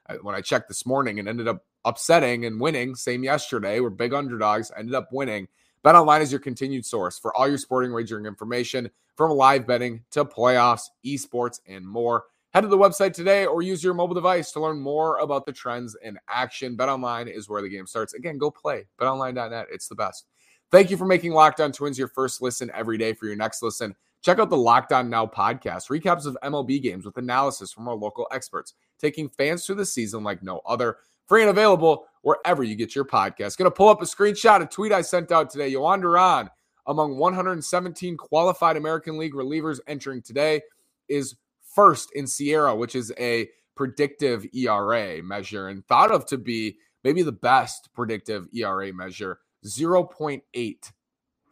Uh, 0.09 0.17
when 0.23 0.35
I 0.35 0.41
checked 0.41 0.69
this 0.69 0.87
morning 0.87 1.19
and 1.19 1.29
ended 1.29 1.47
up 1.47 1.65
upsetting 1.85 2.45
and 2.45 2.61
winning, 2.61 2.95
same 2.97 3.23
yesterday. 3.23 3.79
We're 3.79 3.91
big 3.91 4.13
underdogs, 4.13 4.73
ended 4.77 4.95
up 4.95 5.09
winning. 5.13 5.47
BetOnline 5.87 6.21
is 6.21 6.33
your 6.33 6.41
continued 6.41 6.85
source 6.85 7.17
for 7.17 7.33
all 7.37 7.47
your 7.47 7.59
sporting 7.59 7.93
wagering 7.93 8.27
information 8.27 8.91
from 9.15 9.31
live 9.31 9.69
betting 9.69 10.03
to 10.11 10.25
playoffs, 10.25 10.89
esports, 11.05 11.61
and 11.69 11.87
more. 11.87 12.25
Head 12.53 12.63
to 12.63 12.67
the 12.67 12.77
website 12.77 13.13
today 13.13 13.47
or 13.47 13.63
use 13.63 13.85
your 13.85 13.95
mobile 13.95 14.17
device 14.17 14.51
to 14.51 14.61
learn 14.61 14.81
more 14.81 15.19
about 15.19 15.47
the 15.47 15.53
trends 15.53 15.97
in 16.03 16.19
action. 16.29 16.77
BetOnline 16.77 17.33
is 17.33 17.49
where 17.49 17.63
the 17.63 17.69
game 17.69 17.87
starts. 17.87 18.15
Again, 18.15 18.37
go 18.37 18.51
play 18.51 18.87
betonline.net. 19.01 19.69
It's 19.71 19.87
the 19.87 19.95
best. 19.95 20.27
Thank 20.73 20.91
you 20.91 20.97
for 20.97 21.07
making 21.07 21.35
Locked 21.35 21.61
On 21.61 21.71
Twins 21.71 21.97
your 21.97 22.09
first 22.09 22.43
listen 22.43 22.69
every 22.75 22.99
day. 22.99 23.13
For 23.13 23.27
your 23.27 23.37
next 23.37 23.63
listen, 23.63 23.95
Check 24.27 24.41
out 24.41 24.51
the 24.51 24.57
Locked 24.57 24.91
On 24.91 25.09
Now 25.09 25.25
podcast, 25.25 25.89
recaps 25.89 26.27
of 26.27 26.37
MLB 26.43 26.83
games 26.83 27.05
with 27.05 27.17
analysis 27.17 27.73
from 27.73 27.87
our 27.87 27.95
local 27.95 28.27
experts, 28.33 28.75
taking 28.99 29.29
fans 29.29 29.65
through 29.65 29.77
the 29.77 29.87
season 29.87 30.25
like 30.25 30.43
no 30.43 30.63
other. 30.67 30.97
Free 31.29 31.43
and 31.43 31.51
available 31.51 32.07
wherever 32.27 32.65
you 32.65 32.75
get 32.75 32.97
your 32.97 33.05
podcast. 33.05 33.57
Going 33.57 33.71
to 33.71 33.71
pull 33.71 33.89
up 33.89 34.03
a 34.03 34.05
screenshot, 34.05 34.61
a 34.61 34.67
tweet 34.67 34.91
I 34.91 35.01
sent 35.03 35.31
out 35.31 35.49
today. 35.49 35.73
Jhoan 35.73 36.01
Duran, 36.03 36.51
among 36.89 37.19
117 37.19 38.17
qualified 38.17 38.77
American 38.77 39.17
League 39.17 39.33
relievers 39.33 39.79
entering 39.87 40.23
today, 40.23 40.63
is 41.09 41.37
first 41.73 42.11
in 42.17 42.25
SIERA, 42.25 42.77
which 42.77 42.97
is 42.97 43.13
a 43.17 43.49
predictive 43.77 44.45
ERA 44.53 45.23
measure 45.23 45.69
and 45.69 45.87
thought 45.87 46.11
of 46.11 46.27
to 46.27 46.37
be 46.37 46.79
maybe 47.05 47.23
the 47.23 47.31
best 47.31 47.91
predictive 47.95 48.49
ERA 48.53 48.93
measure, 48.93 49.39
0.8 49.65 50.93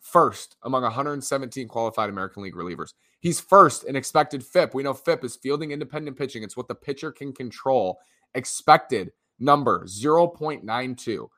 first 0.01 0.57
among 0.65 0.83
117 0.83 1.69
qualified 1.69 2.11
American 2.11 2.43
League 2.43 2.57
relievers. 2.57 2.95
He's 3.21 3.39
first 3.39 3.85
in 3.85 3.95
expected 3.95 4.45
FIP. 4.45 4.75
We 4.75 4.83
know 4.83 4.93
FIP 4.93 5.23
is 5.23 5.37
fielding 5.37 5.71
independent 5.71 6.19
pitching. 6.19 6.43
It's 6.43 6.57
what 6.57 6.67
the 6.67 6.75
pitcher 6.75 7.13
can 7.13 7.33
control. 7.33 8.01
Expected 8.35 9.13
number 9.39 9.85
0.92. 9.87 11.29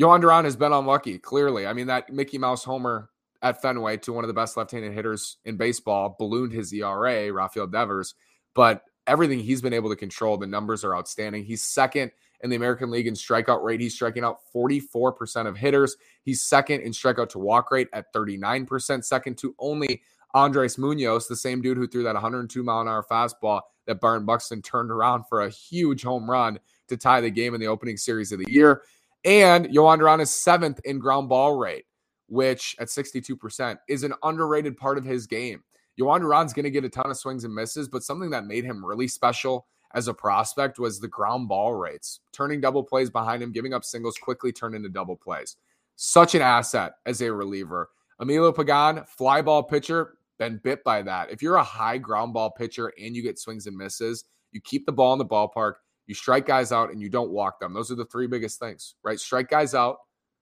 Jhoan 0.00 0.20
Duran 0.20 0.44
has 0.44 0.56
been 0.56 0.72
unlucky, 0.72 1.18
clearly. 1.18 1.66
I 1.66 1.72
mean, 1.72 1.88
that 1.88 2.12
Mickey 2.12 2.38
Mouse 2.38 2.62
homer 2.64 3.10
at 3.42 3.60
Fenway 3.60 3.96
to 3.98 4.12
one 4.12 4.24
of 4.24 4.28
the 4.28 4.34
best 4.34 4.56
left-handed 4.56 4.92
hitters 4.92 5.38
in 5.44 5.56
baseball 5.56 6.16
ballooned 6.18 6.52
his 6.52 6.72
ERA, 6.72 7.32
Rafael 7.32 7.66
Devers. 7.66 8.14
But 8.54 8.82
everything 9.06 9.40
he's 9.40 9.62
been 9.62 9.72
able 9.72 9.90
to 9.90 9.96
control, 9.96 10.36
the 10.36 10.46
numbers 10.46 10.84
are 10.84 10.96
outstanding. 10.96 11.44
He's 11.44 11.64
second 11.64 12.12
in 12.42 12.50
the 12.50 12.56
American 12.56 12.90
League 12.90 13.06
in 13.06 13.14
strikeout 13.14 13.64
rate. 13.64 13.80
He's 13.80 13.94
striking 13.94 14.24
out 14.24 14.38
44% 14.54 15.46
of 15.46 15.56
hitters. 15.56 15.96
He's 16.22 16.42
second 16.42 16.82
in 16.82 16.92
strikeout 16.92 17.30
to 17.30 17.38
walk 17.38 17.70
rate 17.70 17.88
at 17.92 18.12
39%, 18.12 19.04
second 19.04 19.38
to 19.38 19.54
only 19.58 20.02
Andres 20.34 20.78
Munoz, 20.78 21.26
the 21.26 21.36
same 21.36 21.62
dude 21.62 21.78
who 21.78 21.88
threw 21.88 22.04
that 22.04 22.14
102 22.14 22.62
mile 22.62 22.82
an 22.82 22.88
hour 22.88 23.04
fastball 23.10 23.62
that 23.86 24.00
Byron 24.00 24.26
Buxton 24.26 24.62
turned 24.62 24.90
around 24.90 25.24
for 25.24 25.42
a 25.42 25.50
huge 25.50 26.02
home 26.02 26.30
run 26.30 26.60
to 26.88 26.96
tie 26.96 27.20
the 27.20 27.30
game 27.30 27.54
in 27.54 27.60
the 27.60 27.66
opening 27.66 27.96
series 27.96 28.32
of 28.32 28.38
the 28.38 28.50
year. 28.50 28.82
And 29.24 29.66
Jhoan 29.66 29.98
Duran 29.98 30.20
is 30.20 30.34
seventh 30.34 30.80
in 30.84 30.98
ground 30.98 31.28
ball 31.28 31.56
rate, 31.56 31.84
which 32.28 32.76
at 32.78 32.88
62% 32.88 33.78
is 33.88 34.02
an 34.02 34.14
underrated 34.22 34.76
part 34.76 34.98
of 34.98 35.04
his 35.04 35.26
game. 35.26 35.62
Jhoan 35.98 36.20
Duran's 36.20 36.52
going 36.52 36.64
to 36.64 36.70
get 36.70 36.84
a 36.84 36.88
ton 36.88 37.10
of 37.10 37.16
swings 37.16 37.44
and 37.44 37.54
misses, 37.54 37.88
but 37.88 38.02
something 38.02 38.30
that 38.30 38.46
made 38.46 38.64
him 38.64 38.84
really 38.84 39.08
special 39.08 39.66
as 39.94 40.06
a 40.06 40.14
prospect 40.14 40.78
was 40.78 41.00
the 41.00 41.08
ground 41.08 41.48
ball 41.48 41.74
rates, 41.74 42.20
turning 42.32 42.60
double 42.60 42.84
plays 42.84 43.10
behind 43.10 43.42
him, 43.42 43.52
giving 43.52 43.72
up 43.72 43.84
singles 43.84 44.16
quickly 44.18 44.52
turn 44.52 44.74
into 44.74 44.88
double 44.88 45.16
plays. 45.16 45.56
Such 45.96 46.34
an 46.34 46.42
asset 46.42 46.92
as 47.06 47.20
a 47.20 47.32
reliever. 47.32 47.90
Emilio 48.20 48.52
Pagan, 48.52 49.04
fly 49.06 49.42
ball 49.42 49.62
pitcher, 49.62 50.18
been 50.38 50.60
bit 50.62 50.84
by 50.84 51.02
that. 51.02 51.30
If 51.30 51.42
you're 51.42 51.56
a 51.56 51.64
high 51.64 51.98
ground 51.98 52.34
ball 52.34 52.50
pitcher 52.50 52.92
and 53.00 53.16
you 53.16 53.22
get 53.22 53.38
swings 53.38 53.66
and 53.66 53.76
misses, 53.76 54.24
you 54.52 54.60
keep 54.60 54.86
the 54.86 54.92
ball 54.92 55.12
in 55.12 55.18
the 55.18 55.26
ballpark, 55.26 55.74
you 56.08 56.14
strike 56.14 56.46
guys 56.46 56.72
out, 56.72 56.90
and 56.90 57.00
you 57.00 57.08
don't 57.08 57.30
walk 57.30 57.60
them. 57.60 57.72
Those 57.72 57.92
are 57.92 57.94
the 57.94 58.06
three 58.06 58.26
biggest 58.26 58.58
things, 58.58 58.94
right? 59.04 59.20
Strike 59.20 59.48
guys 59.48 59.74
out, 59.74 59.98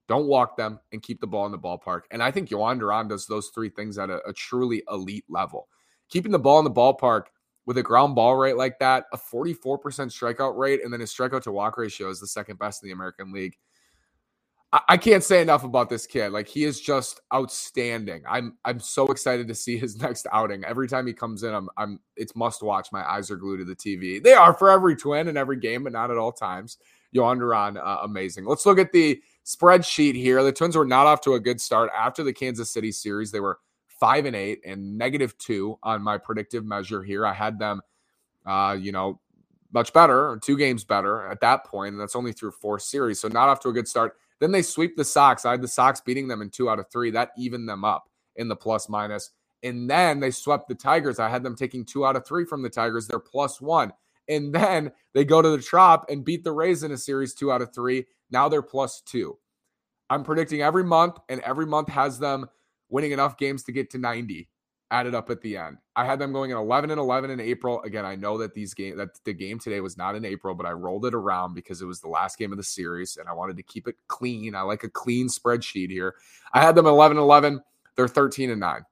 don't 0.08 0.28
walk 0.28 0.56
them, 0.56 0.78
and 0.92 1.02
keep 1.02 1.20
the 1.20 1.26
ball 1.26 1.44
in 1.44 1.52
the 1.52 1.58
ballpark. 1.58 2.02
And 2.12 2.22
I 2.22 2.30
think 2.30 2.48
Jhoan 2.48 2.78
Duran 2.78 3.08
does 3.08 3.26
those 3.26 3.50
three 3.54 3.68
things 3.68 3.98
at 3.98 4.08
a, 4.08 4.24
a 4.26 4.32
truly 4.32 4.82
elite 4.90 5.24
level. 5.28 5.68
Keeping 6.08 6.30
the 6.30 6.38
ball 6.38 6.60
in 6.60 6.64
the 6.64 6.70
ballpark 6.70 7.24
with 7.66 7.78
a 7.78 7.82
ground 7.82 8.14
ball 8.14 8.36
rate 8.36 8.56
like 8.56 8.78
that, 8.78 9.06
a 9.12 9.18
44% 9.18 9.58
strikeout 9.58 10.56
rate, 10.56 10.84
and 10.84 10.92
then 10.92 11.00
his 11.00 11.12
strikeout 11.12 11.42
to 11.42 11.52
walk 11.52 11.76
ratio 11.76 12.08
is 12.10 12.20
the 12.20 12.28
second 12.28 12.60
best 12.60 12.82
in 12.82 12.88
the 12.88 12.94
American 12.94 13.32
League. 13.32 13.56
I, 14.88 14.96
can't 14.96 15.22
say 15.22 15.42
enough 15.42 15.64
about 15.64 15.88
this 15.88 16.06
kid. 16.06 16.32
Like 16.32 16.48
he 16.48 16.64
is 16.64 16.80
just 16.80 17.20
outstanding. 17.32 18.22
I'm 18.28 18.56
I'm 18.64 18.80
so 18.80 19.06
excited 19.08 19.46
to 19.48 19.54
see 19.54 19.76
his 19.76 19.96
next 20.02 20.26
outing. 20.32 20.64
Every 20.64 20.88
time 20.88 21.06
he 21.06 21.12
comes 21.12 21.42
in, 21.42 21.54
I'm 21.54 21.68
I'm 21.76 22.00
it's 22.16 22.34
must 22.34 22.62
watch. 22.62 22.88
My 22.92 23.08
eyes 23.08 23.30
are 23.30 23.36
glued 23.36 23.58
to 23.58 23.64
the 23.64 23.76
TV. 23.76 24.22
They 24.22 24.32
are 24.32 24.54
for 24.54 24.70
every 24.70 24.96
twin 24.96 25.28
and 25.28 25.38
every 25.38 25.58
game, 25.58 25.84
but 25.84 25.92
not 25.92 26.10
at 26.10 26.16
all 26.16 26.32
times. 26.32 26.78
Jhoan 27.14 27.38
Duran, 27.38 27.76
uh, 27.76 27.98
amazing. 28.02 28.44
Let's 28.44 28.66
look 28.66 28.78
at 28.78 28.92
the 28.92 29.22
spreadsheet 29.44 30.14
here. 30.14 30.42
The 30.42 30.52
Twins 30.52 30.76
were 30.76 30.84
not 30.84 31.06
off 31.06 31.20
to 31.22 31.34
a 31.34 31.40
good 31.40 31.60
start 31.60 31.90
after 31.96 32.22
the 32.22 32.32
Kansas 32.32 32.70
City 32.70 32.92
series. 32.92 33.30
They 33.30 33.40
were 33.40 33.60
five 33.86 34.26
and 34.26 34.36
eight 34.36 34.60
and 34.66 34.98
negative 34.98 35.38
two 35.38 35.78
on 35.82 36.02
my 36.02 36.18
predictive 36.18 36.64
measure 36.64 37.02
here. 37.02 37.24
I 37.24 37.32
had 37.32 37.58
them, 37.58 37.80
uh, 38.44 38.76
you 38.78 38.92
know, 38.92 39.20
much 39.72 39.92
better, 39.92 40.38
two 40.42 40.56
games 40.56 40.84
better 40.84 41.26
at 41.28 41.40
that 41.40 41.64
point, 41.64 41.92
and 41.92 42.00
that's 42.00 42.16
only 42.16 42.32
through 42.32 42.50
four 42.50 42.78
series. 42.78 43.20
So 43.20 43.28
not 43.28 43.48
off 43.48 43.60
to 43.60 43.68
a 43.68 43.72
good 43.72 43.88
start. 43.88 44.16
Then 44.40 44.52
they 44.52 44.62
sweep 44.62 44.96
the 44.96 45.04
Sox. 45.04 45.44
I 45.44 45.52
had 45.52 45.62
the 45.62 45.68
Sox 45.68 46.00
beating 46.00 46.28
them 46.28 46.42
in 46.42 46.50
two 46.50 46.68
out 46.68 46.78
of 46.78 46.90
three. 46.90 47.10
That 47.10 47.30
evened 47.38 47.68
them 47.68 47.84
up 47.84 48.08
in 48.36 48.48
the 48.48 48.56
plus 48.56 48.88
minus. 48.88 49.30
And 49.62 49.88
then 49.88 50.20
they 50.20 50.30
swept 50.30 50.68
the 50.68 50.74
Tigers. 50.74 51.18
I 51.18 51.28
had 51.28 51.42
them 51.42 51.56
taking 51.56 51.84
two 51.84 52.04
out 52.04 52.16
of 52.16 52.26
three 52.26 52.44
from 52.44 52.62
the 52.62 52.68
Tigers. 52.68 53.06
They're 53.06 53.18
plus 53.18 53.60
one. 53.60 53.92
And 54.28 54.54
then 54.54 54.92
they 55.14 55.24
go 55.24 55.40
to 55.40 55.48
the 55.48 55.62
Trop 55.62 56.10
and 56.10 56.24
beat 56.24 56.44
the 56.44 56.52
Rays 56.52 56.82
in 56.82 56.92
a 56.92 56.98
series 56.98 57.34
two 57.34 57.50
out 57.50 57.62
of 57.62 57.74
three. 57.74 58.06
Now 58.30 58.48
they're 58.48 58.62
plus 58.62 59.00
two. 59.00 59.38
I'm 60.10 60.22
predicting 60.22 60.62
every 60.62 60.84
month, 60.84 61.18
and 61.28 61.40
every 61.40 61.66
month 61.66 61.88
has 61.88 62.18
them 62.18 62.46
winning 62.88 63.12
enough 63.12 63.36
games 63.38 63.64
to 63.64 63.72
get 63.72 63.90
to 63.90 63.98
90 63.98 64.48
added 64.90 65.14
up 65.14 65.30
at 65.30 65.40
the 65.40 65.56
end. 65.56 65.78
I 65.96 66.04
had 66.04 66.18
them 66.18 66.32
going 66.32 66.50
in 66.50 66.56
11 66.56 66.90
and 66.90 67.00
11 67.00 67.30
in 67.30 67.40
April. 67.40 67.82
Again, 67.82 68.04
I 68.04 68.14
know 68.14 68.38
that 68.38 68.54
these 68.54 68.74
game 68.74 68.96
that 68.96 69.08
the 69.24 69.32
game 69.32 69.58
today 69.58 69.80
was 69.80 69.96
not 69.96 70.14
in 70.14 70.24
April, 70.24 70.54
but 70.54 70.66
I 70.66 70.72
rolled 70.72 71.06
it 71.06 71.14
around 71.14 71.54
because 71.54 71.82
it 71.82 71.86
was 71.86 72.00
the 72.00 72.08
last 72.08 72.38
game 72.38 72.52
of 72.52 72.58
the 72.58 72.64
series 72.64 73.16
and 73.16 73.28
I 73.28 73.32
wanted 73.32 73.56
to 73.56 73.62
keep 73.62 73.88
it 73.88 73.96
clean. 74.06 74.54
I 74.54 74.62
like 74.62 74.84
a 74.84 74.88
clean 74.88 75.28
spreadsheet 75.28 75.90
here. 75.90 76.14
I 76.52 76.62
had 76.62 76.74
them 76.74 76.86
11 76.86 77.16
11. 77.16 77.62
They're 77.96 78.08
13 78.08 78.50
and 78.50 78.60
9. 78.60 78.82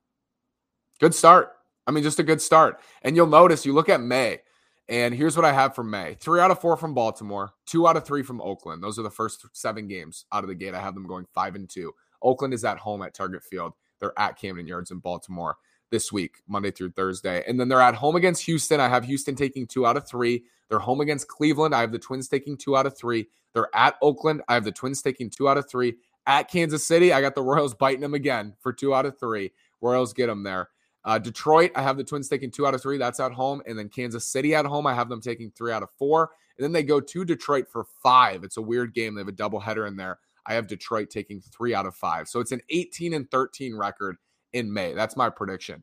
Good 0.98 1.14
start. 1.14 1.52
I 1.86 1.90
mean, 1.90 2.02
just 2.02 2.18
a 2.18 2.24
good 2.24 2.40
start. 2.40 2.80
And 3.02 3.14
you'll 3.14 3.26
notice 3.26 3.66
you 3.66 3.74
look 3.74 3.88
at 3.88 4.00
May. 4.00 4.40
And 4.88 5.14
here's 5.14 5.36
what 5.36 5.46
I 5.46 5.52
have 5.52 5.74
for 5.74 5.84
May 5.84 6.14
three 6.14 6.40
out 6.40 6.50
of 6.50 6.60
four 6.60 6.76
from 6.76 6.92
Baltimore, 6.92 7.52
two 7.66 7.88
out 7.88 7.96
of 7.96 8.04
three 8.04 8.22
from 8.22 8.40
Oakland. 8.40 8.82
Those 8.82 8.98
are 8.98 9.02
the 9.02 9.10
first 9.10 9.46
seven 9.52 9.88
games 9.88 10.26
out 10.32 10.44
of 10.44 10.48
the 10.48 10.54
gate. 10.54 10.74
I 10.74 10.80
have 10.80 10.94
them 10.94 11.06
going 11.06 11.26
five 11.32 11.54
and 11.54 11.68
two. 11.68 11.94
Oakland 12.20 12.52
is 12.52 12.64
at 12.64 12.78
home 12.78 13.02
at 13.02 13.14
Target 13.14 13.42
Field. 13.42 13.72
They're 13.98 14.18
at 14.18 14.38
Camden 14.38 14.66
Yards 14.66 14.90
in 14.90 14.98
Baltimore 14.98 15.56
this 15.94 16.10
week, 16.10 16.42
Monday 16.48 16.72
through 16.72 16.90
Thursday. 16.90 17.44
And 17.46 17.58
then 17.58 17.68
they're 17.68 17.80
at 17.80 17.94
home 17.94 18.16
against 18.16 18.44
Houston. 18.46 18.80
I 18.80 18.88
have 18.88 19.04
Houston 19.04 19.36
taking 19.36 19.64
two 19.64 19.86
out 19.86 19.96
of 19.96 20.08
three. 20.08 20.42
They're 20.68 20.80
home 20.80 21.00
against 21.00 21.28
Cleveland. 21.28 21.72
I 21.72 21.82
have 21.82 21.92
the 21.92 22.00
Twins 22.00 22.26
taking 22.26 22.56
two 22.56 22.76
out 22.76 22.84
of 22.84 22.98
three. 22.98 23.28
They're 23.52 23.68
at 23.76 23.94
Oakland. 24.02 24.42
I 24.48 24.54
have 24.54 24.64
the 24.64 24.72
Twins 24.72 25.02
taking 25.02 25.30
two 25.30 25.48
out 25.48 25.56
of 25.56 25.70
three. 25.70 25.94
At 26.26 26.50
Kansas 26.50 26.84
City, 26.84 27.12
I 27.12 27.20
got 27.20 27.36
the 27.36 27.42
Royals 27.42 27.74
biting 27.74 28.00
them 28.00 28.14
again 28.14 28.56
for 28.58 28.72
two 28.72 28.92
out 28.92 29.06
of 29.06 29.20
three. 29.20 29.52
Royals 29.80 30.12
get 30.12 30.26
them 30.26 30.42
there. 30.42 30.70
Uh, 31.04 31.16
Detroit, 31.16 31.70
I 31.76 31.82
have 31.82 31.96
the 31.96 32.02
Twins 32.02 32.28
taking 32.28 32.50
two 32.50 32.66
out 32.66 32.74
of 32.74 32.82
three. 32.82 32.98
That's 32.98 33.20
at 33.20 33.30
home. 33.30 33.62
And 33.64 33.78
then 33.78 33.88
Kansas 33.88 34.26
City 34.26 34.52
at 34.56 34.66
home, 34.66 34.88
I 34.88 34.94
have 34.94 35.08
them 35.08 35.20
taking 35.20 35.52
three 35.52 35.70
out 35.70 35.84
of 35.84 35.90
four. 35.96 36.30
And 36.58 36.64
then 36.64 36.72
they 36.72 36.82
go 36.82 36.98
to 36.98 37.24
Detroit 37.24 37.68
for 37.70 37.84
five. 38.02 38.42
It's 38.42 38.56
a 38.56 38.62
weird 38.62 38.94
game. 38.94 39.14
They 39.14 39.20
have 39.20 39.28
a 39.28 39.32
doubleheader 39.32 39.86
in 39.86 39.96
there. 39.96 40.18
I 40.44 40.54
have 40.54 40.66
Detroit 40.66 41.08
taking 41.08 41.40
three 41.40 41.72
out 41.72 41.86
of 41.86 41.94
five. 41.94 42.26
So 42.26 42.40
it's 42.40 42.52
an 42.52 42.62
18 42.68 43.14
and 43.14 43.30
13 43.30 43.76
record 43.76 44.16
in 44.54 44.72
May. 44.72 44.94
That's 44.94 45.16
my 45.16 45.28
prediction. 45.28 45.82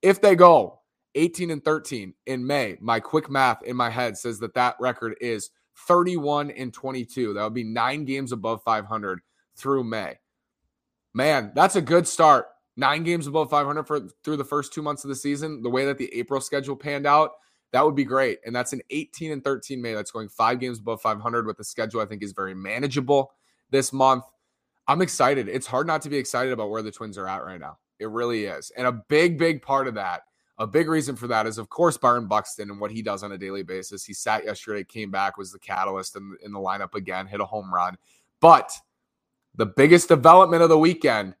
If 0.00 0.20
they 0.20 0.34
go 0.34 0.80
18 1.14 1.50
and 1.50 1.64
13 1.64 2.14
in 2.26 2.46
May, 2.46 2.78
my 2.80 2.98
quick 2.98 3.30
math 3.30 3.62
in 3.62 3.76
my 3.76 3.90
head 3.90 4.16
says 4.16 4.38
that 4.40 4.54
that 4.54 4.76
record 4.80 5.16
is 5.20 5.50
31 5.86 6.50
and 6.52 6.72
22. 6.72 7.34
That 7.34 7.44
would 7.44 7.54
be 7.54 7.64
nine 7.64 8.06
games 8.06 8.32
above 8.32 8.62
500 8.62 9.20
through 9.56 9.84
May. 9.84 10.18
Man, 11.12 11.52
that's 11.54 11.76
a 11.76 11.82
good 11.82 12.08
start 12.08 12.46
nine 12.76 13.04
games 13.04 13.26
above 13.26 13.50
500 13.50 13.84
for 13.84 14.00
through 14.22 14.36
the 14.36 14.44
first 14.44 14.72
two 14.72 14.82
months 14.82 15.04
of 15.04 15.08
the 15.08 15.16
season, 15.16 15.62
the 15.62 15.70
way 15.70 15.84
that 15.84 15.98
the 15.98 16.12
April 16.14 16.40
schedule 16.40 16.76
panned 16.76 17.06
out, 17.06 17.32
that 17.72 17.84
would 17.84 17.94
be 17.94 18.04
great. 18.04 18.38
And 18.44 18.54
that's 18.54 18.72
an 18.72 18.80
18 18.90 19.32
and 19.32 19.42
13 19.42 19.80
May. 19.80 19.94
That's 19.94 20.10
going 20.10 20.28
five 20.28 20.60
games 20.60 20.78
above 20.78 21.00
500 21.00 21.46
with 21.46 21.56
the 21.56 21.64
schedule. 21.64 22.00
I 22.00 22.06
think 22.06 22.22
is 22.22 22.32
very 22.32 22.54
manageable 22.54 23.32
this 23.70 23.92
month. 23.92 24.24
I'm 24.86 25.02
excited. 25.02 25.48
It's 25.48 25.66
hard 25.66 25.86
not 25.86 26.02
to 26.02 26.10
be 26.10 26.18
excited 26.18 26.52
about 26.52 26.70
where 26.70 26.82
the 26.82 26.90
Twins 26.90 27.16
are 27.16 27.28
at 27.28 27.44
right 27.44 27.60
now. 27.60 27.78
It 28.04 28.10
really 28.10 28.44
is. 28.44 28.70
And 28.76 28.86
a 28.86 28.92
big, 28.92 29.38
big 29.38 29.62
part 29.62 29.88
of 29.88 29.94
that, 29.94 30.24
a 30.58 30.66
big 30.66 30.88
reason 30.88 31.16
for 31.16 31.26
that 31.28 31.46
is, 31.46 31.56
of 31.56 31.70
course, 31.70 31.96
Byron 31.96 32.26
Buxton 32.26 32.70
and 32.70 32.78
what 32.78 32.90
he 32.92 33.00
does 33.00 33.22
on 33.22 33.32
a 33.32 33.38
daily 33.38 33.62
basis. 33.62 34.04
He 34.04 34.12
sat 34.12 34.44
yesterday, 34.44 34.84
came 34.84 35.10
back, 35.10 35.38
was 35.38 35.50
the 35.50 35.58
catalyst 35.58 36.14
in, 36.16 36.36
in 36.44 36.52
the 36.52 36.58
lineup 36.58 36.94
again, 36.94 37.26
hit 37.26 37.40
a 37.40 37.46
home 37.46 37.74
run. 37.74 37.96
But 38.42 38.72
the 39.54 39.64
biggest 39.64 40.08
development 40.08 40.62
of 40.62 40.68
the 40.68 40.78
weekend 40.78 41.34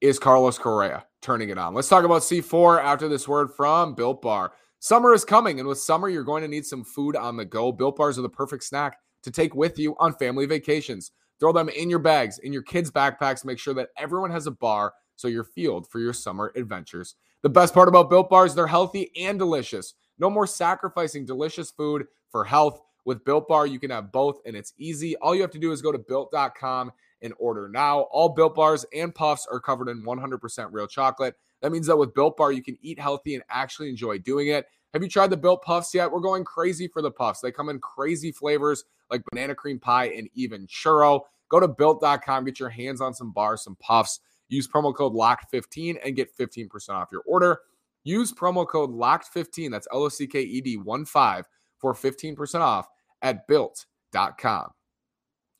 is 0.00 0.18
Carlos 0.18 0.58
Correa 0.58 1.04
turning 1.20 1.50
it 1.50 1.58
on. 1.58 1.74
Let's 1.74 1.90
talk 1.90 2.04
about 2.04 2.22
C4 2.22 2.82
after 2.82 3.06
this 3.06 3.28
word 3.28 3.50
from 3.54 3.94
Built 3.94 4.22
Bar. 4.22 4.52
Summer 4.78 5.12
is 5.12 5.26
coming, 5.26 5.60
and 5.60 5.68
with 5.68 5.78
summer, 5.78 6.08
you're 6.08 6.24
going 6.24 6.40
to 6.40 6.48
need 6.48 6.64
some 6.64 6.82
food 6.82 7.14
on 7.14 7.36
the 7.36 7.44
go. 7.44 7.70
Built 7.72 7.96
Bars 7.96 8.18
are 8.18 8.22
the 8.22 8.30
perfect 8.30 8.64
snack 8.64 8.96
to 9.22 9.30
take 9.30 9.54
with 9.54 9.78
you 9.78 9.94
on 9.98 10.14
family 10.14 10.46
vacations. 10.46 11.12
Throw 11.38 11.52
them 11.52 11.68
in 11.68 11.90
your 11.90 11.98
bags, 11.98 12.38
in 12.38 12.52
your 12.52 12.62
kids' 12.62 12.90
backpacks. 12.90 13.44
Make 13.44 13.58
sure 13.58 13.74
that 13.74 13.90
everyone 13.98 14.30
has 14.30 14.46
a 14.46 14.50
bar 14.50 14.94
so 15.20 15.28
you're 15.28 15.44
fueled 15.44 15.88
for 15.88 15.98
your 15.98 16.12
summer 16.12 16.52
adventures. 16.56 17.14
The 17.42 17.48
best 17.48 17.74
part 17.74 17.88
about 17.88 18.10
Built 18.10 18.30
Bars, 18.30 18.54
they're 18.54 18.66
healthy 18.66 19.10
and 19.18 19.38
delicious. 19.38 19.94
No 20.18 20.30
more 20.30 20.46
sacrificing 20.46 21.24
delicious 21.24 21.70
food 21.70 22.06
for 22.30 22.44
health. 22.44 22.80
With 23.06 23.24
Built 23.24 23.48
Bar, 23.48 23.66
you 23.66 23.78
can 23.78 23.90
have 23.90 24.12
both, 24.12 24.40
and 24.44 24.54
it's 24.54 24.74
easy. 24.76 25.16
All 25.16 25.34
you 25.34 25.40
have 25.40 25.50
to 25.52 25.58
do 25.58 25.72
is 25.72 25.80
go 25.80 25.90
to 25.90 25.98
built.com 25.98 26.92
and 27.22 27.34
order 27.38 27.68
now. 27.68 28.00
All 28.12 28.28
Built 28.28 28.54
Bars 28.54 28.84
and 28.94 29.14
Puffs 29.14 29.46
are 29.50 29.58
covered 29.58 29.88
in 29.88 30.02
100% 30.02 30.68
real 30.70 30.86
chocolate. 30.86 31.34
That 31.62 31.72
means 31.72 31.86
that 31.86 31.96
with 31.96 32.14
Built 32.14 32.36
Bar, 32.36 32.52
you 32.52 32.62
can 32.62 32.78
eat 32.82 33.00
healthy 33.00 33.34
and 33.34 33.44
actually 33.48 33.88
enjoy 33.88 34.18
doing 34.18 34.48
it. 34.48 34.66
Have 34.92 35.02
you 35.02 35.08
tried 35.08 35.30
the 35.30 35.36
Built 35.36 35.62
Puffs 35.62 35.94
yet? 35.94 36.10
We're 36.10 36.20
going 36.20 36.44
crazy 36.44 36.88
for 36.88 37.00
the 37.00 37.10
Puffs. 37.10 37.40
They 37.40 37.52
come 37.52 37.68
in 37.68 37.78
crazy 37.78 38.32
flavors 38.32 38.84
like 39.10 39.22
banana 39.30 39.54
cream 39.54 39.78
pie 39.78 40.10
and 40.10 40.28
even 40.34 40.66
churro. 40.66 41.22
Go 41.48 41.58
to 41.58 41.68
built.com, 41.68 42.44
get 42.44 42.60
your 42.60 42.70
hands 42.70 43.00
on 43.00 43.12
some 43.12 43.32
bars, 43.32 43.62
some 43.62 43.76
puffs. 43.76 44.20
Use 44.50 44.68
promo 44.68 44.94
code 44.94 45.14
LOCKED15 45.14 45.98
and 46.04 46.16
get 46.16 46.36
15% 46.36 46.90
off 46.90 47.08
your 47.10 47.22
order. 47.26 47.60
Use 48.04 48.32
promo 48.32 48.66
code 48.66 48.90
LOCKED15, 48.90 49.70
that's 49.70 49.88
L 49.92 50.02
O 50.02 50.08
C 50.08 50.26
K 50.26 50.40
E 50.40 50.60
D 50.60 50.76
1 50.76 51.04
5 51.04 51.48
for 51.78 51.94
15% 51.94 52.60
off 52.60 52.86
at 53.22 53.46
built.com. 53.46 54.70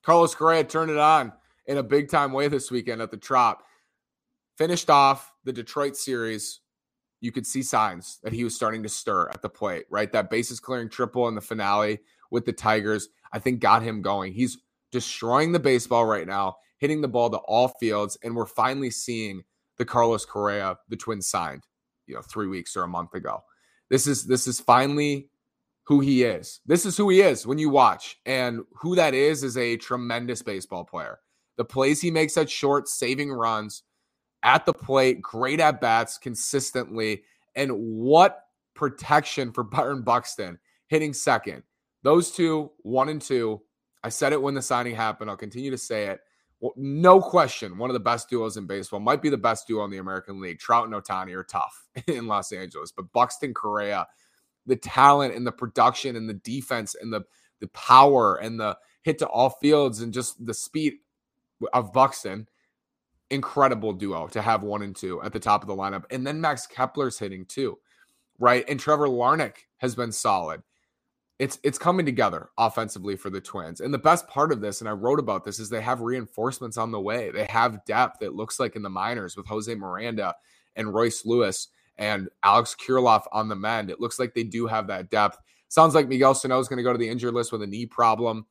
Carlos 0.02 0.34
Correa 0.34 0.64
turned 0.64 0.90
it 0.90 0.98
on 0.98 1.32
in 1.66 1.78
a 1.78 1.82
big 1.82 2.10
time 2.10 2.32
way 2.32 2.48
this 2.48 2.70
weekend 2.70 3.00
at 3.00 3.10
the 3.10 3.16
Trop. 3.16 3.62
Finished 4.56 4.90
off 4.90 5.32
the 5.44 5.52
Detroit 5.52 5.96
series. 5.96 6.60
You 7.20 7.32
could 7.32 7.46
see 7.46 7.62
signs 7.62 8.18
that 8.22 8.32
he 8.32 8.44
was 8.44 8.54
starting 8.54 8.82
to 8.82 8.88
stir 8.88 9.28
at 9.28 9.42
the 9.42 9.48
plate, 9.48 9.84
right? 9.90 10.10
That 10.10 10.30
bases 10.30 10.58
clearing 10.58 10.88
triple 10.88 11.28
in 11.28 11.34
the 11.34 11.40
finale 11.40 12.00
with 12.30 12.46
the 12.46 12.52
Tigers, 12.52 13.08
I 13.32 13.38
think 13.38 13.60
got 13.60 13.82
him 13.82 14.02
going. 14.02 14.32
He's 14.32 14.58
destroying 14.90 15.52
the 15.52 15.58
baseball 15.58 16.06
right 16.06 16.26
now, 16.26 16.56
hitting 16.80 17.00
the 17.00 17.08
ball 17.08 17.30
to 17.30 17.38
all 17.38 17.68
fields, 17.80 18.18
and 18.24 18.34
we're 18.34 18.46
finally 18.46 18.90
seeing 18.90 19.42
the 19.78 19.84
Carlos 19.84 20.24
Correa 20.24 20.76
the 20.88 20.96
Twins 20.96 21.28
signed, 21.28 21.62
you 22.06 22.14
know, 22.14 22.22
three 22.22 22.48
weeks 22.48 22.76
or 22.76 22.82
a 22.82 22.88
month 22.88 23.14
ago. 23.14 23.40
This 23.88 24.06
is 24.06 24.26
this 24.26 24.46
is 24.46 24.60
finally 24.60 25.30
who 25.84 26.00
he 26.00 26.24
is. 26.24 26.60
This 26.66 26.84
is 26.84 26.96
who 26.96 27.08
he 27.10 27.20
is 27.20 27.46
when 27.46 27.58
you 27.58 27.70
watch, 27.70 28.18
and 28.26 28.60
who 28.74 28.96
that 28.96 29.14
is 29.14 29.44
is 29.44 29.56
a 29.56 29.76
tremendous 29.76 30.42
baseball 30.42 30.84
player. 30.84 31.20
The 31.56 31.64
plays 31.64 32.00
he 32.00 32.10
makes 32.10 32.36
at 32.36 32.50
short, 32.50 32.88
saving 32.88 33.30
runs 33.30 33.82
at 34.42 34.64
the 34.64 34.72
plate, 34.72 35.20
great 35.20 35.60
at 35.60 35.80
bats 35.80 36.18
consistently. 36.18 37.22
And 37.54 37.72
what 37.72 38.44
protection 38.74 39.52
for 39.52 39.62
Byron 39.64 40.02
Buxton 40.02 40.58
hitting 40.88 41.12
second. 41.12 41.62
Those 42.02 42.30
two, 42.30 42.70
one 42.82 43.10
and 43.10 43.20
two. 43.20 43.60
I 44.02 44.08
said 44.08 44.32
it 44.32 44.40
when 44.40 44.54
the 44.54 44.62
signing 44.62 44.96
happened. 44.96 45.28
I'll 45.30 45.36
continue 45.36 45.70
to 45.70 45.78
say 45.78 46.06
it. 46.06 46.20
No 46.76 47.20
question, 47.22 47.78
one 47.78 47.88
of 47.88 47.94
the 47.94 48.00
best 48.00 48.28
duos 48.28 48.58
in 48.58 48.66
baseball 48.66 49.00
might 49.00 49.22
be 49.22 49.30
the 49.30 49.38
best 49.38 49.66
duo 49.66 49.84
in 49.84 49.90
the 49.90 49.96
American 49.96 50.40
League. 50.40 50.58
Trout 50.58 50.84
and 50.84 50.94
Ohtani 50.94 51.34
are 51.34 51.42
tough 51.42 51.88
in 52.06 52.26
Los 52.26 52.52
Angeles, 52.52 52.92
but 52.92 53.12
Buxton 53.12 53.54
Correa, 53.54 54.06
the 54.66 54.76
talent 54.76 55.34
and 55.34 55.46
the 55.46 55.52
production 55.52 56.16
and 56.16 56.28
the 56.28 56.34
defense 56.34 56.94
and 57.00 57.12
the 57.12 57.22
the 57.60 57.68
power 57.68 58.36
and 58.36 58.58
the 58.58 58.76
hit 59.02 59.18
to 59.18 59.26
all 59.26 59.50
fields 59.50 60.00
and 60.00 60.12
just 60.12 60.44
the 60.44 60.54
speed 60.54 60.94
of 61.72 61.92
Buxton. 61.92 62.48
Incredible 63.30 63.92
duo 63.92 64.26
to 64.28 64.42
have 64.42 64.62
one 64.62 64.82
and 64.82 64.96
two 64.96 65.22
at 65.22 65.32
the 65.32 65.38
top 65.38 65.62
of 65.62 65.68
the 65.68 65.76
lineup. 65.76 66.04
And 66.10 66.26
then 66.26 66.40
Max 66.40 66.66
Kepler's 66.66 67.18
hitting 67.18 67.44
too, 67.44 67.78
right? 68.38 68.64
And 68.68 68.80
Trevor 68.80 69.06
Larnach 69.06 69.56
has 69.76 69.94
been 69.94 70.10
solid. 70.10 70.62
It's 71.40 71.58
it's 71.64 71.78
coming 71.78 72.06
together 72.06 72.50
offensively 72.56 73.16
for 73.16 73.30
the 73.30 73.40
Twins. 73.40 73.80
And 73.80 73.92
the 73.92 73.98
best 73.98 74.28
part 74.28 74.52
of 74.52 74.60
this, 74.60 74.80
and 74.80 74.88
I 74.88 74.92
wrote 74.92 75.18
about 75.18 75.44
this, 75.44 75.58
is 75.58 75.68
they 75.68 75.80
have 75.80 76.00
reinforcements 76.00 76.76
on 76.76 76.92
the 76.92 77.00
way. 77.00 77.30
They 77.30 77.46
have 77.46 77.84
depth. 77.84 78.22
It 78.22 78.34
looks 78.34 78.60
like 78.60 78.76
in 78.76 78.82
the 78.82 78.90
minors 78.90 79.36
with 79.36 79.46
Jose 79.46 79.74
Miranda 79.74 80.36
and 80.76 80.94
Royce 80.94 81.24
Lewis 81.24 81.68
and 81.98 82.28
Alex 82.44 82.76
Kirilloff 82.78 83.24
on 83.32 83.48
the 83.48 83.56
mend. 83.56 83.90
It 83.90 84.00
looks 84.00 84.18
like 84.18 84.34
they 84.34 84.44
do 84.44 84.66
have 84.68 84.86
that 84.86 85.10
depth. 85.10 85.38
Sounds 85.68 85.94
like 85.94 86.08
Miguel 86.08 86.34
Sano 86.34 86.58
is 86.58 86.68
going 86.68 86.76
to 86.76 86.82
go 86.82 86.92
to 86.92 86.98
the 86.98 87.08
injured 87.08 87.34
list 87.34 87.52
with 87.52 87.62
a 87.62 87.66
knee 87.66 87.86
problem 87.86 88.46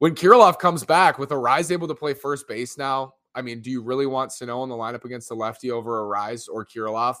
when 0.00 0.14
Kirilloff 0.14 0.58
comes 0.58 0.82
back 0.82 1.18
with 1.18 1.28
Arraez 1.28 1.70
able 1.70 1.86
to 1.86 1.94
play 1.94 2.14
first 2.14 2.48
base 2.48 2.78
now, 2.78 3.14
I 3.34 3.42
mean, 3.42 3.60
do 3.60 3.70
you 3.70 3.82
really 3.82 4.06
want 4.06 4.32
Sano 4.32 4.62
in 4.64 4.70
the 4.70 4.74
lineup 4.74 5.04
against 5.04 5.28
the 5.28 5.34
lefty 5.34 5.70
over 5.70 6.02
Arraez 6.02 6.48
or 6.50 6.64
Kirilloff? 6.64 7.16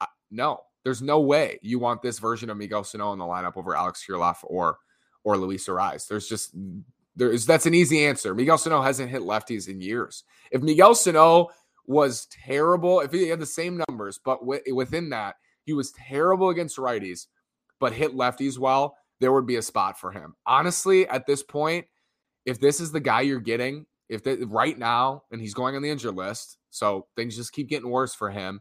Uh, 0.00 0.06
no, 0.32 0.62
there's 0.86 1.02
no 1.02 1.18
way 1.18 1.58
you 1.62 1.80
want 1.80 2.00
this 2.00 2.20
version 2.20 2.48
of 2.48 2.56
Miguel 2.56 2.84
Sano 2.84 3.12
in 3.12 3.18
the 3.18 3.24
lineup 3.24 3.56
over 3.56 3.74
Alex 3.74 4.04
Kirilloff 4.08 4.36
or 4.44 4.78
or 5.24 5.36
Luis 5.36 5.66
Arraez. 5.66 6.06
There's 6.06 6.28
just 6.28 6.54
there 7.16 7.32
is 7.32 7.44
that's 7.44 7.66
an 7.66 7.74
easy 7.74 8.06
answer. 8.06 8.36
Miguel 8.36 8.56
Sano 8.56 8.80
hasn't 8.80 9.10
hit 9.10 9.22
lefties 9.22 9.66
in 9.66 9.80
years. 9.80 10.22
If 10.52 10.62
Miguel 10.62 10.94
Sano 10.94 11.48
was 11.88 12.26
terrible, 12.26 13.00
if 13.00 13.10
he 13.10 13.26
had 13.26 13.40
the 13.40 13.46
same 13.46 13.82
numbers, 13.88 14.20
but 14.24 14.38
w- 14.38 14.62
within 14.72 15.10
that, 15.10 15.34
he 15.64 15.72
was 15.72 15.90
terrible 15.90 16.50
against 16.50 16.76
righties, 16.76 17.26
but 17.80 17.92
hit 17.92 18.14
lefties 18.14 18.56
well, 18.56 18.96
there 19.18 19.32
would 19.32 19.46
be 19.46 19.56
a 19.56 19.62
spot 19.62 19.98
for 19.98 20.12
him. 20.12 20.36
Honestly, 20.46 21.08
at 21.08 21.26
this 21.26 21.42
point, 21.42 21.84
if 22.44 22.60
this 22.60 22.78
is 22.78 22.92
the 22.92 23.00
guy 23.00 23.22
you're 23.22 23.40
getting, 23.40 23.86
if 24.08 24.22
right 24.46 24.78
now, 24.78 25.24
and 25.32 25.40
he's 25.40 25.54
going 25.54 25.74
on 25.74 25.82
the 25.82 25.90
injured 25.90 26.14
list, 26.14 26.58
so 26.70 27.08
things 27.16 27.34
just 27.34 27.52
keep 27.52 27.68
getting 27.68 27.90
worse 27.90 28.14
for 28.14 28.30
him, 28.30 28.60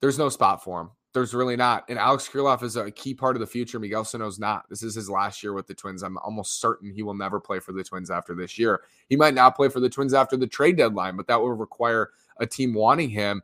there's 0.00 0.16
no 0.18 0.28
spot 0.28 0.62
for 0.62 0.80
him. 0.80 0.90
There's 1.16 1.32
really 1.32 1.56
not. 1.56 1.86
And 1.88 1.98
Alex 1.98 2.28
Kirilloff 2.28 2.62
is 2.62 2.76
a 2.76 2.90
key 2.90 3.14
part 3.14 3.36
of 3.36 3.40
the 3.40 3.46
future. 3.46 3.78
Miguel 3.78 4.04
Sano's 4.04 4.38
not. 4.38 4.68
This 4.68 4.82
is 4.82 4.94
his 4.94 5.08
last 5.08 5.42
year 5.42 5.54
with 5.54 5.66
the 5.66 5.72
Twins. 5.72 6.02
I'm 6.02 6.18
almost 6.18 6.60
certain 6.60 6.92
he 6.92 7.02
will 7.02 7.14
never 7.14 7.40
play 7.40 7.58
for 7.58 7.72
the 7.72 7.82
Twins 7.82 8.10
after 8.10 8.34
this 8.34 8.58
year. 8.58 8.82
He 9.08 9.16
might 9.16 9.32
not 9.32 9.56
play 9.56 9.70
for 9.70 9.80
the 9.80 9.88
Twins 9.88 10.12
after 10.12 10.36
the 10.36 10.46
trade 10.46 10.76
deadline, 10.76 11.16
but 11.16 11.26
that 11.28 11.40
would 11.40 11.58
require 11.58 12.10
a 12.38 12.46
team 12.46 12.74
wanting 12.74 13.08
him. 13.08 13.40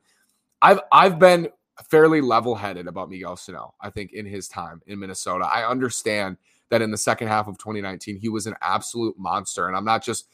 I've 0.60 0.80
I've 0.92 1.18
been 1.18 1.48
fairly 1.88 2.20
level-headed 2.20 2.88
about 2.88 3.08
Miguel 3.08 3.38
Sano, 3.38 3.72
I 3.80 3.88
think, 3.88 4.12
in 4.12 4.26
his 4.26 4.48
time 4.48 4.82
in 4.86 4.98
Minnesota. 4.98 5.46
I 5.46 5.66
understand 5.66 6.36
that 6.68 6.82
in 6.82 6.90
the 6.90 6.98
second 6.98 7.28
half 7.28 7.48
of 7.48 7.56
2019, 7.56 8.18
he 8.18 8.28
was 8.28 8.46
an 8.46 8.54
absolute 8.60 9.18
monster. 9.18 9.66
And 9.66 9.74
I'm 9.74 9.86
not 9.86 10.04
just 10.04 10.28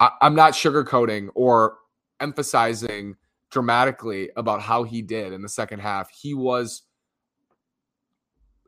I, 0.00 0.10
I'm 0.20 0.34
not 0.34 0.54
sugarcoating 0.54 1.28
or 1.36 1.76
emphasizing 2.18 3.14
dramatically 3.54 4.30
about 4.36 4.60
how 4.60 4.82
he 4.82 5.00
did 5.00 5.32
in 5.32 5.40
the 5.40 5.48
second 5.48 5.78
half. 5.78 6.10
He 6.10 6.34
was 6.34 6.82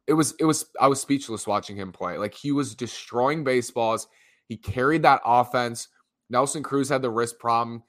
it 0.07 0.13
was 0.13 0.33
it 0.39 0.45
was 0.45 0.67
I 0.81 0.87
was 0.87 1.01
speechless 1.01 1.45
watching 1.45 1.77
him 1.77 1.91
play. 1.91 2.17
Like 2.17 2.33
he 2.33 2.53
was 2.53 2.77
destroying 2.77 3.43
baseballs. 3.43 4.07
He 4.49 4.57
carried 4.57 5.03
that 5.03 5.21
offense. 5.25 5.89
Nelson 6.31 6.63
Cruz 6.63 6.89
had 6.89 7.03
the 7.03 7.11
wrist 7.11 7.41
problem. 7.41 7.83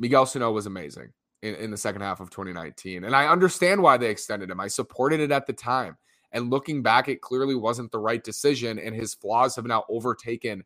Miguel 0.00 0.26
Sano 0.26 0.50
was 0.50 0.66
amazing 0.66 1.12
in, 1.42 1.54
in 1.54 1.70
the 1.70 1.76
second 1.76 2.02
half 2.02 2.18
of 2.18 2.30
2019. 2.30 3.04
And 3.04 3.14
I 3.14 3.28
understand 3.28 3.80
why 3.80 3.96
they 3.96 4.10
extended 4.10 4.50
him. 4.50 4.58
I 4.58 4.66
supported 4.66 5.20
it 5.20 5.30
at 5.30 5.46
the 5.46 5.52
time. 5.52 5.96
And 6.32 6.50
looking 6.50 6.82
back, 6.82 7.08
it 7.08 7.20
clearly 7.20 7.54
wasn't 7.54 7.92
the 7.92 8.00
right 8.00 8.24
decision. 8.24 8.80
And 8.80 8.92
his 8.92 9.14
flaws 9.14 9.54
have 9.54 9.66
now 9.66 9.84
overtaken 9.88 10.64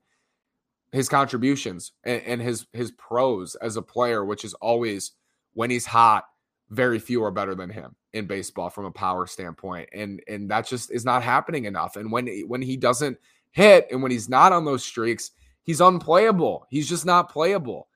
his 0.93 1.11
contributions 1.11 1.93
and, 2.05 2.23
and 2.23 2.41
his 2.41 2.67
his 2.73 2.91
pros 2.93 3.55
as 3.57 3.77
a 3.77 3.83
player, 3.83 4.25
which 4.25 4.47
is 4.47 4.55
always 4.55 5.13
when 5.59 5.71
he's 5.71 5.87
hot, 5.87 6.25
very 6.71 7.01
few 7.01 7.25
are 7.25 7.33
better 7.33 7.53
than 7.53 7.69
him 7.69 7.97
in 8.13 8.27
baseball 8.27 8.71
from 8.71 8.85
a 8.85 8.93
power 8.93 9.27
standpoint. 9.27 9.89
And 9.93 10.23
and 10.29 10.49
that 10.53 10.69
just 10.69 10.93
is 10.93 11.05
not 11.05 11.25
happening 11.25 11.65
enough. 11.65 11.97
And 11.97 12.13
when 12.13 12.29
when 12.47 12.63
he 12.63 12.77
doesn't 12.77 13.19
hit 13.51 13.89
and 13.91 14.01
when 14.01 14.13
he's 14.13 14.29
not 14.29 14.53
on 14.53 14.65
those 14.65 14.85
streaks, 14.85 15.33
he's 15.65 15.81
unplayable. 15.81 16.65
He's 16.71 16.89
just 16.89 17.05
not 17.05 17.29
playable. 17.29 17.89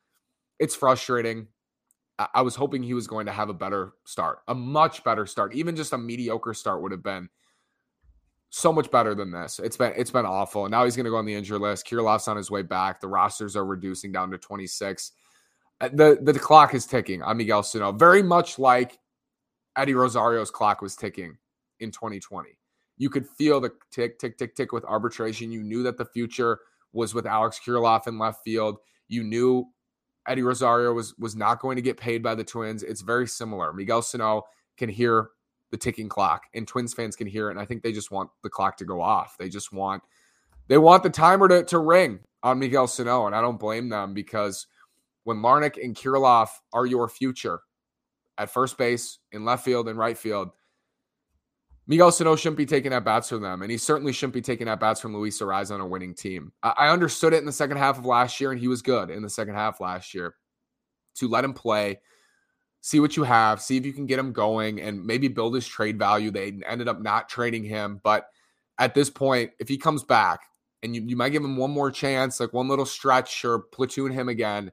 It's 0.58 0.74
frustrating. 0.74 1.46
I, 2.34 2.42
was 2.42 2.56
hoping 2.56 2.82
he 2.82 2.94
was 2.94 3.06
going 3.06 3.26
to 3.26 3.32
have 3.32 3.48
a 3.48 3.54
better 3.54 3.92
start, 4.04 4.40
a 4.48 4.54
much 4.54 5.04
better 5.04 5.24
start. 5.24 5.54
Even 5.54 5.76
just 5.76 5.92
a 5.92 5.98
mediocre 5.98 6.54
start 6.54 6.82
would 6.82 6.92
have 6.92 7.02
been 7.02 7.28
so 8.50 8.72
much 8.72 8.90
better 8.90 9.14
than 9.14 9.30
this. 9.30 9.60
It's 9.62 9.76
been 9.76 9.92
it's 9.96 10.10
been 10.10 10.26
awful. 10.26 10.68
Now 10.68 10.84
he's 10.84 10.96
going 10.96 11.04
to 11.04 11.10
go 11.10 11.16
on 11.16 11.26
the 11.26 11.34
injury 11.34 11.60
list. 11.60 11.86
Kirilloff's 11.86 12.26
on 12.26 12.36
his 12.36 12.50
way 12.50 12.62
back. 12.62 13.00
The 13.00 13.06
rosters 13.06 13.54
are 13.54 13.64
reducing 13.64 14.10
down 14.10 14.32
to 14.32 14.38
26. 14.38 15.12
Uh, 15.80 15.88
the 15.92 16.18
the 16.20 16.38
clock 16.38 16.74
is 16.74 16.86
ticking 16.86 17.22
on 17.22 17.36
Miguel 17.36 17.62
Sano, 17.62 17.92
very 17.92 18.22
much 18.22 18.58
like 18.58 18.98
Eddie 19.76 19.94
Rosario's 19.94 20.50
clock 20.50 20.82
was 20.82 20.96
ticking 20.96 21.36
in 21.80 21.90
2020. 21.90 22.50
You 22.98 23.10
could 23.10 23.26
feel 23.26 23.60
the 23.60 23.72
tick, 23.90 24.18
tick, 24.18 24.38
tick, 24.38 24.54
tick 24.54 24.72
with 24.72 24.84
arbitration. 24.84 25.50
You 25.50 25.62
knew 25.62 25.82
that 25.82 25.98
the 25.98 26.04
future 26.04 26.60
was 26.92 27.14
with 27.14 27.26
Alex 27.26 27.60
Kirilloff 27.64 28.06
in 28.06 28.18
left 28.18 28.44
field. 28.44 28.78
You 29.08 29.24
knew 29.24 29.66
Eddie 30.26 30.42
Rosario 30.42 30.92
was 30.92 31.16
was 31.18 31.34
not 31.34 31.60
going 31.60 31.76
to 31.76 31.82
get 31.82 31.96
paid 31.96 32.22
by 32.22 32.34
the 32.34 32.44
Twins. 32.44 32.82
It's 32.82 33.00
very 33.00 33.26
similar. 33.26 33.72
Miguel 33.72 34.02
Sano 34.02 34.42
can 34.76 34.88
hear 34.88 35.30
the 35.70 35.76
ticking 35.76 36.08
clock, 36.08 36.42
and 36.54 36.68
Twins 36.68 36.94
fans 36.94 37.16
can 37.16 37.26
hear 37.26 37.48
it. 37.48 37.52
And 37.52 37.60
I 37.60 37.64
think 37.64 37.82
they 37.82 37.92
just 37.92 38.10
want 38.10 38.30
the 38.42 38.50
clock 38.50 38.76
to 38.76 38.84
go 38.84 39.00
off. 39.00 39.36
They 39.38 39.48
just 39.48 39.72
want 39.72 40.02
they 40.68 40.78
want 40.78 41.02
the 41.02 41.10
timer 41.10 41.48
to, 41.48 41.64
to 41.64 41.78
ring 41.78 42.20
on 42.42 42.58
Miguel 42.58 42.86
Sano, 42.86 43.26
and 43.26 43.34
I 43.34 43.40
don't 43.40 43.58
blame 43.58 43.88
them 43.88 44.14
because 44.14 44.66
when 45.24 45.38
Larnach 45.38 45.82
and 45.82 45.94
Kirilloff 45.94 46.48
are 46.72 46.86
your 46.86 47.08
future 47.08 47.60
at 48.38 48.50
first 48.50 48.78
base, 48.78 49.18
in 49.30 49.44
left 49.44 49.64
field, 49.64 49.88
and 49.88 49.98
right 49.98 50.16
field, 50.16 50.50
Miguel 51.86 52.12
Sano 52.12 52.36
shouldn't 52.36 52.56
be 52.56 52.66
taking 52.66 52.92
at 52.92 53.04
bats 53.04 53.28
from 53.28 53.42
them, 53.42 53.62
and 53.62 53.70
he 53.70 53.76
certainly 53.76 54.12
shouldn't 54.12 54.34
be 54.34 54.40
taking 54.40 54.68
at 54.68 54.80
bats 54.80 55.00
from 55.00 55.16
Luis 55.16 55.40
Arraez 55.40 55.72
on 55.72 55.80
a 55.80 55.86
winning 55.86 56.14
team. 56.14 56.52
I, 56.62 56.74
I 56.78 56.88
understood 56.90 57.32
it 57.32 57.38
in 57.38 57.46
the 57.46 57.52
second 57.52 57.78
half 57.78 57.98
of 57.98 58.06
last 58.06 58.40
year, 58.40 58.52
and 58.52 58.60
he 58.60 58.68
was 58.68 58.82
good 58.82 59.10
in 59.10 59.22
the 59.22 59.30
second 59.30 59.54
half 59.54 59.80
last 59.80 60.14
year. 60.14 60.34
To 61.16 61.28
let 61.28 61.44
him 61.44 61.52
play, 61.52 62.00
see 62.80 62.98
what 62.98 63.16
you 63.16 63.24
have, 63.24 63.60
see 63.60 63.76
if 63.76 63.84
you 63.84 63.92
can 63.92 64.06
get 64.06 64.18
him 64.18 64.32
going, 64.32 64.80
and 64.80 65.04
maybe 65.04 65.28
build 65.28 65.54
his 65.54 65.66
trade 65.66 65.98
value. 65.98 66.30
They 66.30 66.58
ended 66.66 66.88
up 66.88 67.00
not 67.00 67.28
trading 67.28 67.64
him, 67.64 68.00
but 68.02 68.28
at 68.78 68.94
this 68.94 69.10
point, 69.10 69.50
if 69.58 69.68
he 69.68 69.76
comes 69.76 70.02
back 70.04 70.40
and 70.82 70.96
you, 70.96 71.02
you 71.02 71.16
might 71.16 71.30
give 71.30 71.44
him 71.44 71.56
one 71.56 71.70
more 71.70 71.90
chance, 71.90 72.40
like 72.40 72.52
one 72.52 72.68
little 72.68 72.86
stretch 72.86 73.44
or 73.44 73.58
platoon 73.58 74.10
him 74.10 74.28
again, 74.28 74.72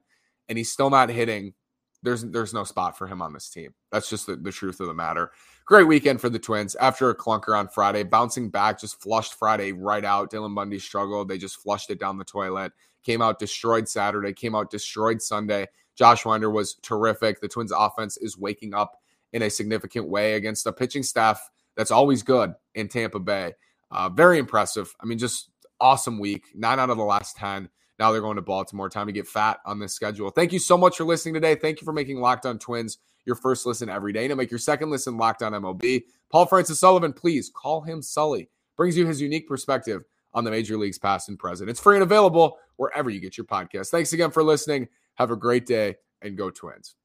and 0.50 0.58
he's 0.58 0.70
still 0.70 0.90
not 0.90 1.08
hitting, 1.08 1.54
there's 2.02 2.22
there's 2.24 2.52
no 2.52 2.64
spot 2.64 2.98
for 2.98 3.06
him 3.06 3.22
on 3.22 3.32
this 3.32 3.48
team. 3.48 3.72
That's 3.92 4.10
just 4.10 4.26
the, 4.26 4.36
the 4.36 4.52
truth 4.52 4.80
of 4.80 4.88
the 4.88 4.94
matter. 4.94 5.30
Great 5.64 5.86
weekend 5.86 6.20
for 6.20 6.28
the 6.28 6.38
Twins 6.38 6.74
after 6.76 7.08
a 7.08 7.16
clunker 7.16 7.56
on 7.56 7.68
Friday, 7.68 8.02
bouncing 8.02 8.50
back, 8.50 8.80
just 8.80 9.00
flushed 9.00 9.34
Friday 9.34 9.72
right 9.72 10.04
out. 10.04 10.30
Dylan 10.30 10.54
Bundy 10.54 10.78
struggled. 10.78 11.28
They 11.28 11.38
just 11.38 11.62
flushed 11.62 11.90
it 11.90 12.00
down 12.00 12.18
the 12.18 12.24
toilet. 12.24 12.72
Came 13.04 13.22
out 13.22 13.38
destroyed 13.38 13.88
Saturday, 13.88 14.32
came 14.32 14.54
out 14.54 14.70
destroyed 14.70 15.22
Sunday. 15.22 15.68
Josh 15.94 16.24
Winder 16.24 16.50
was 16.50 16.74
terrific. 16.82 17.40
The 17.40 17.48
Twins 17.48 17.72
offense 17.72 18.16
is 18.16 18.36
waking 18.36 18.74
up 18.74 18.96
in 19.32 19.42
a 19.42 19.50
significant 19.50 20.08
way 20.08 20.34
against 20.34 20.66
a 20.66 20.72
pitching 20.72 21.02
staff 21.02 21.50
that's 21.76 21.90
always 21.90 22.22
good 22.22 22.54
in 22.74 22.88
Tampa 22.88 23.20
Bay. 23.20 23.52
Uh, 23.90 24.08
very 24.08 24.38
impressive. 24.38 24.94
I 25.00 25.06
mean, 25.06 25.18
just 25.18 25.50
awesome 25.80 26.18
week. 26.18 26.46
Nine 26.54 26.80
out 26.80 26.90
of 26.90 26.96
the 26.96 27.04
last 27.04 27.36
10. 27.36 27.68
Now 28.00 28.10
they're 28.10 28.22
going 28.22 28.36
to 28.36 28.42
Baltimore. 28.42 28.88
Time 28.88 29.06
to 29.06 29.12
get 29.12 29.28
fat 29.28 29.60
on 29.66 29.78
this 29.78 29.92
schedule. 29.92 30.30
Thank 30.30 30.54
you 30.54 30.58
so 30.58 30.78
much 30.78 30.96
for 30.96 31.04
listening 31.04 31.34
today. 31.34 31.54
Thank 31.54 31.82
you 31.82 31.84
for 31.84 31.92
making 31.92 32.18
Locked 32.18 32.46
On 32.46 32.58
Twins 32.58 32.98
your 33.26 33.36
first 33.36 33.66
listen 33.66 33.90
every 33.90 34.14
day. 34.14 34.24
And 34.24 34.30
to 34.30 34.36
make 34.36 34.50
your 34.50 34.58
second 34.58 34.88
listen 34.88 35.18
Locked 35.18 35.42
On 35.42 35.52
MLB, 35.52 36.04
Paul 36.30 36.46
Francis 36.46 36.80
Sullivan, 36.80 37.12
please 37.12 37.50
call 37.54 37.82
him 37.82 38.00
Sully. 38.00 38.48
Brings 38.78 38.96
you 38.96 39.06
his 39.06 39.20
unique 39.20 39.46
perspective 39.46 40.02
on 40.32 40.44
the 40.44 40.50
major 40.50 40.78
leagues 40.78 40.98
past 40.98 41.28
and 41.28 41.38
present. 41.38 41.68
It's 41.68 41.78
free 41.78 41.96
and 41.96 42.02
available 42.02 42.56
wherever 42.76 43.10
you 43.10 43.20
get 43.20 43.36
your 43.36 43.44
podcast. 43.44 43.90
Thanks 43.90 44.14
again 44.14 44.30
for 44.30 44.42
listening. 44.42 44.88
Have 45.16 45.30
a 45.30 45.36
great 45.36 45.66
day 45.66 45.96
and 46.22 46.38
go 46.38 46.48
Twins. 46.48 46.96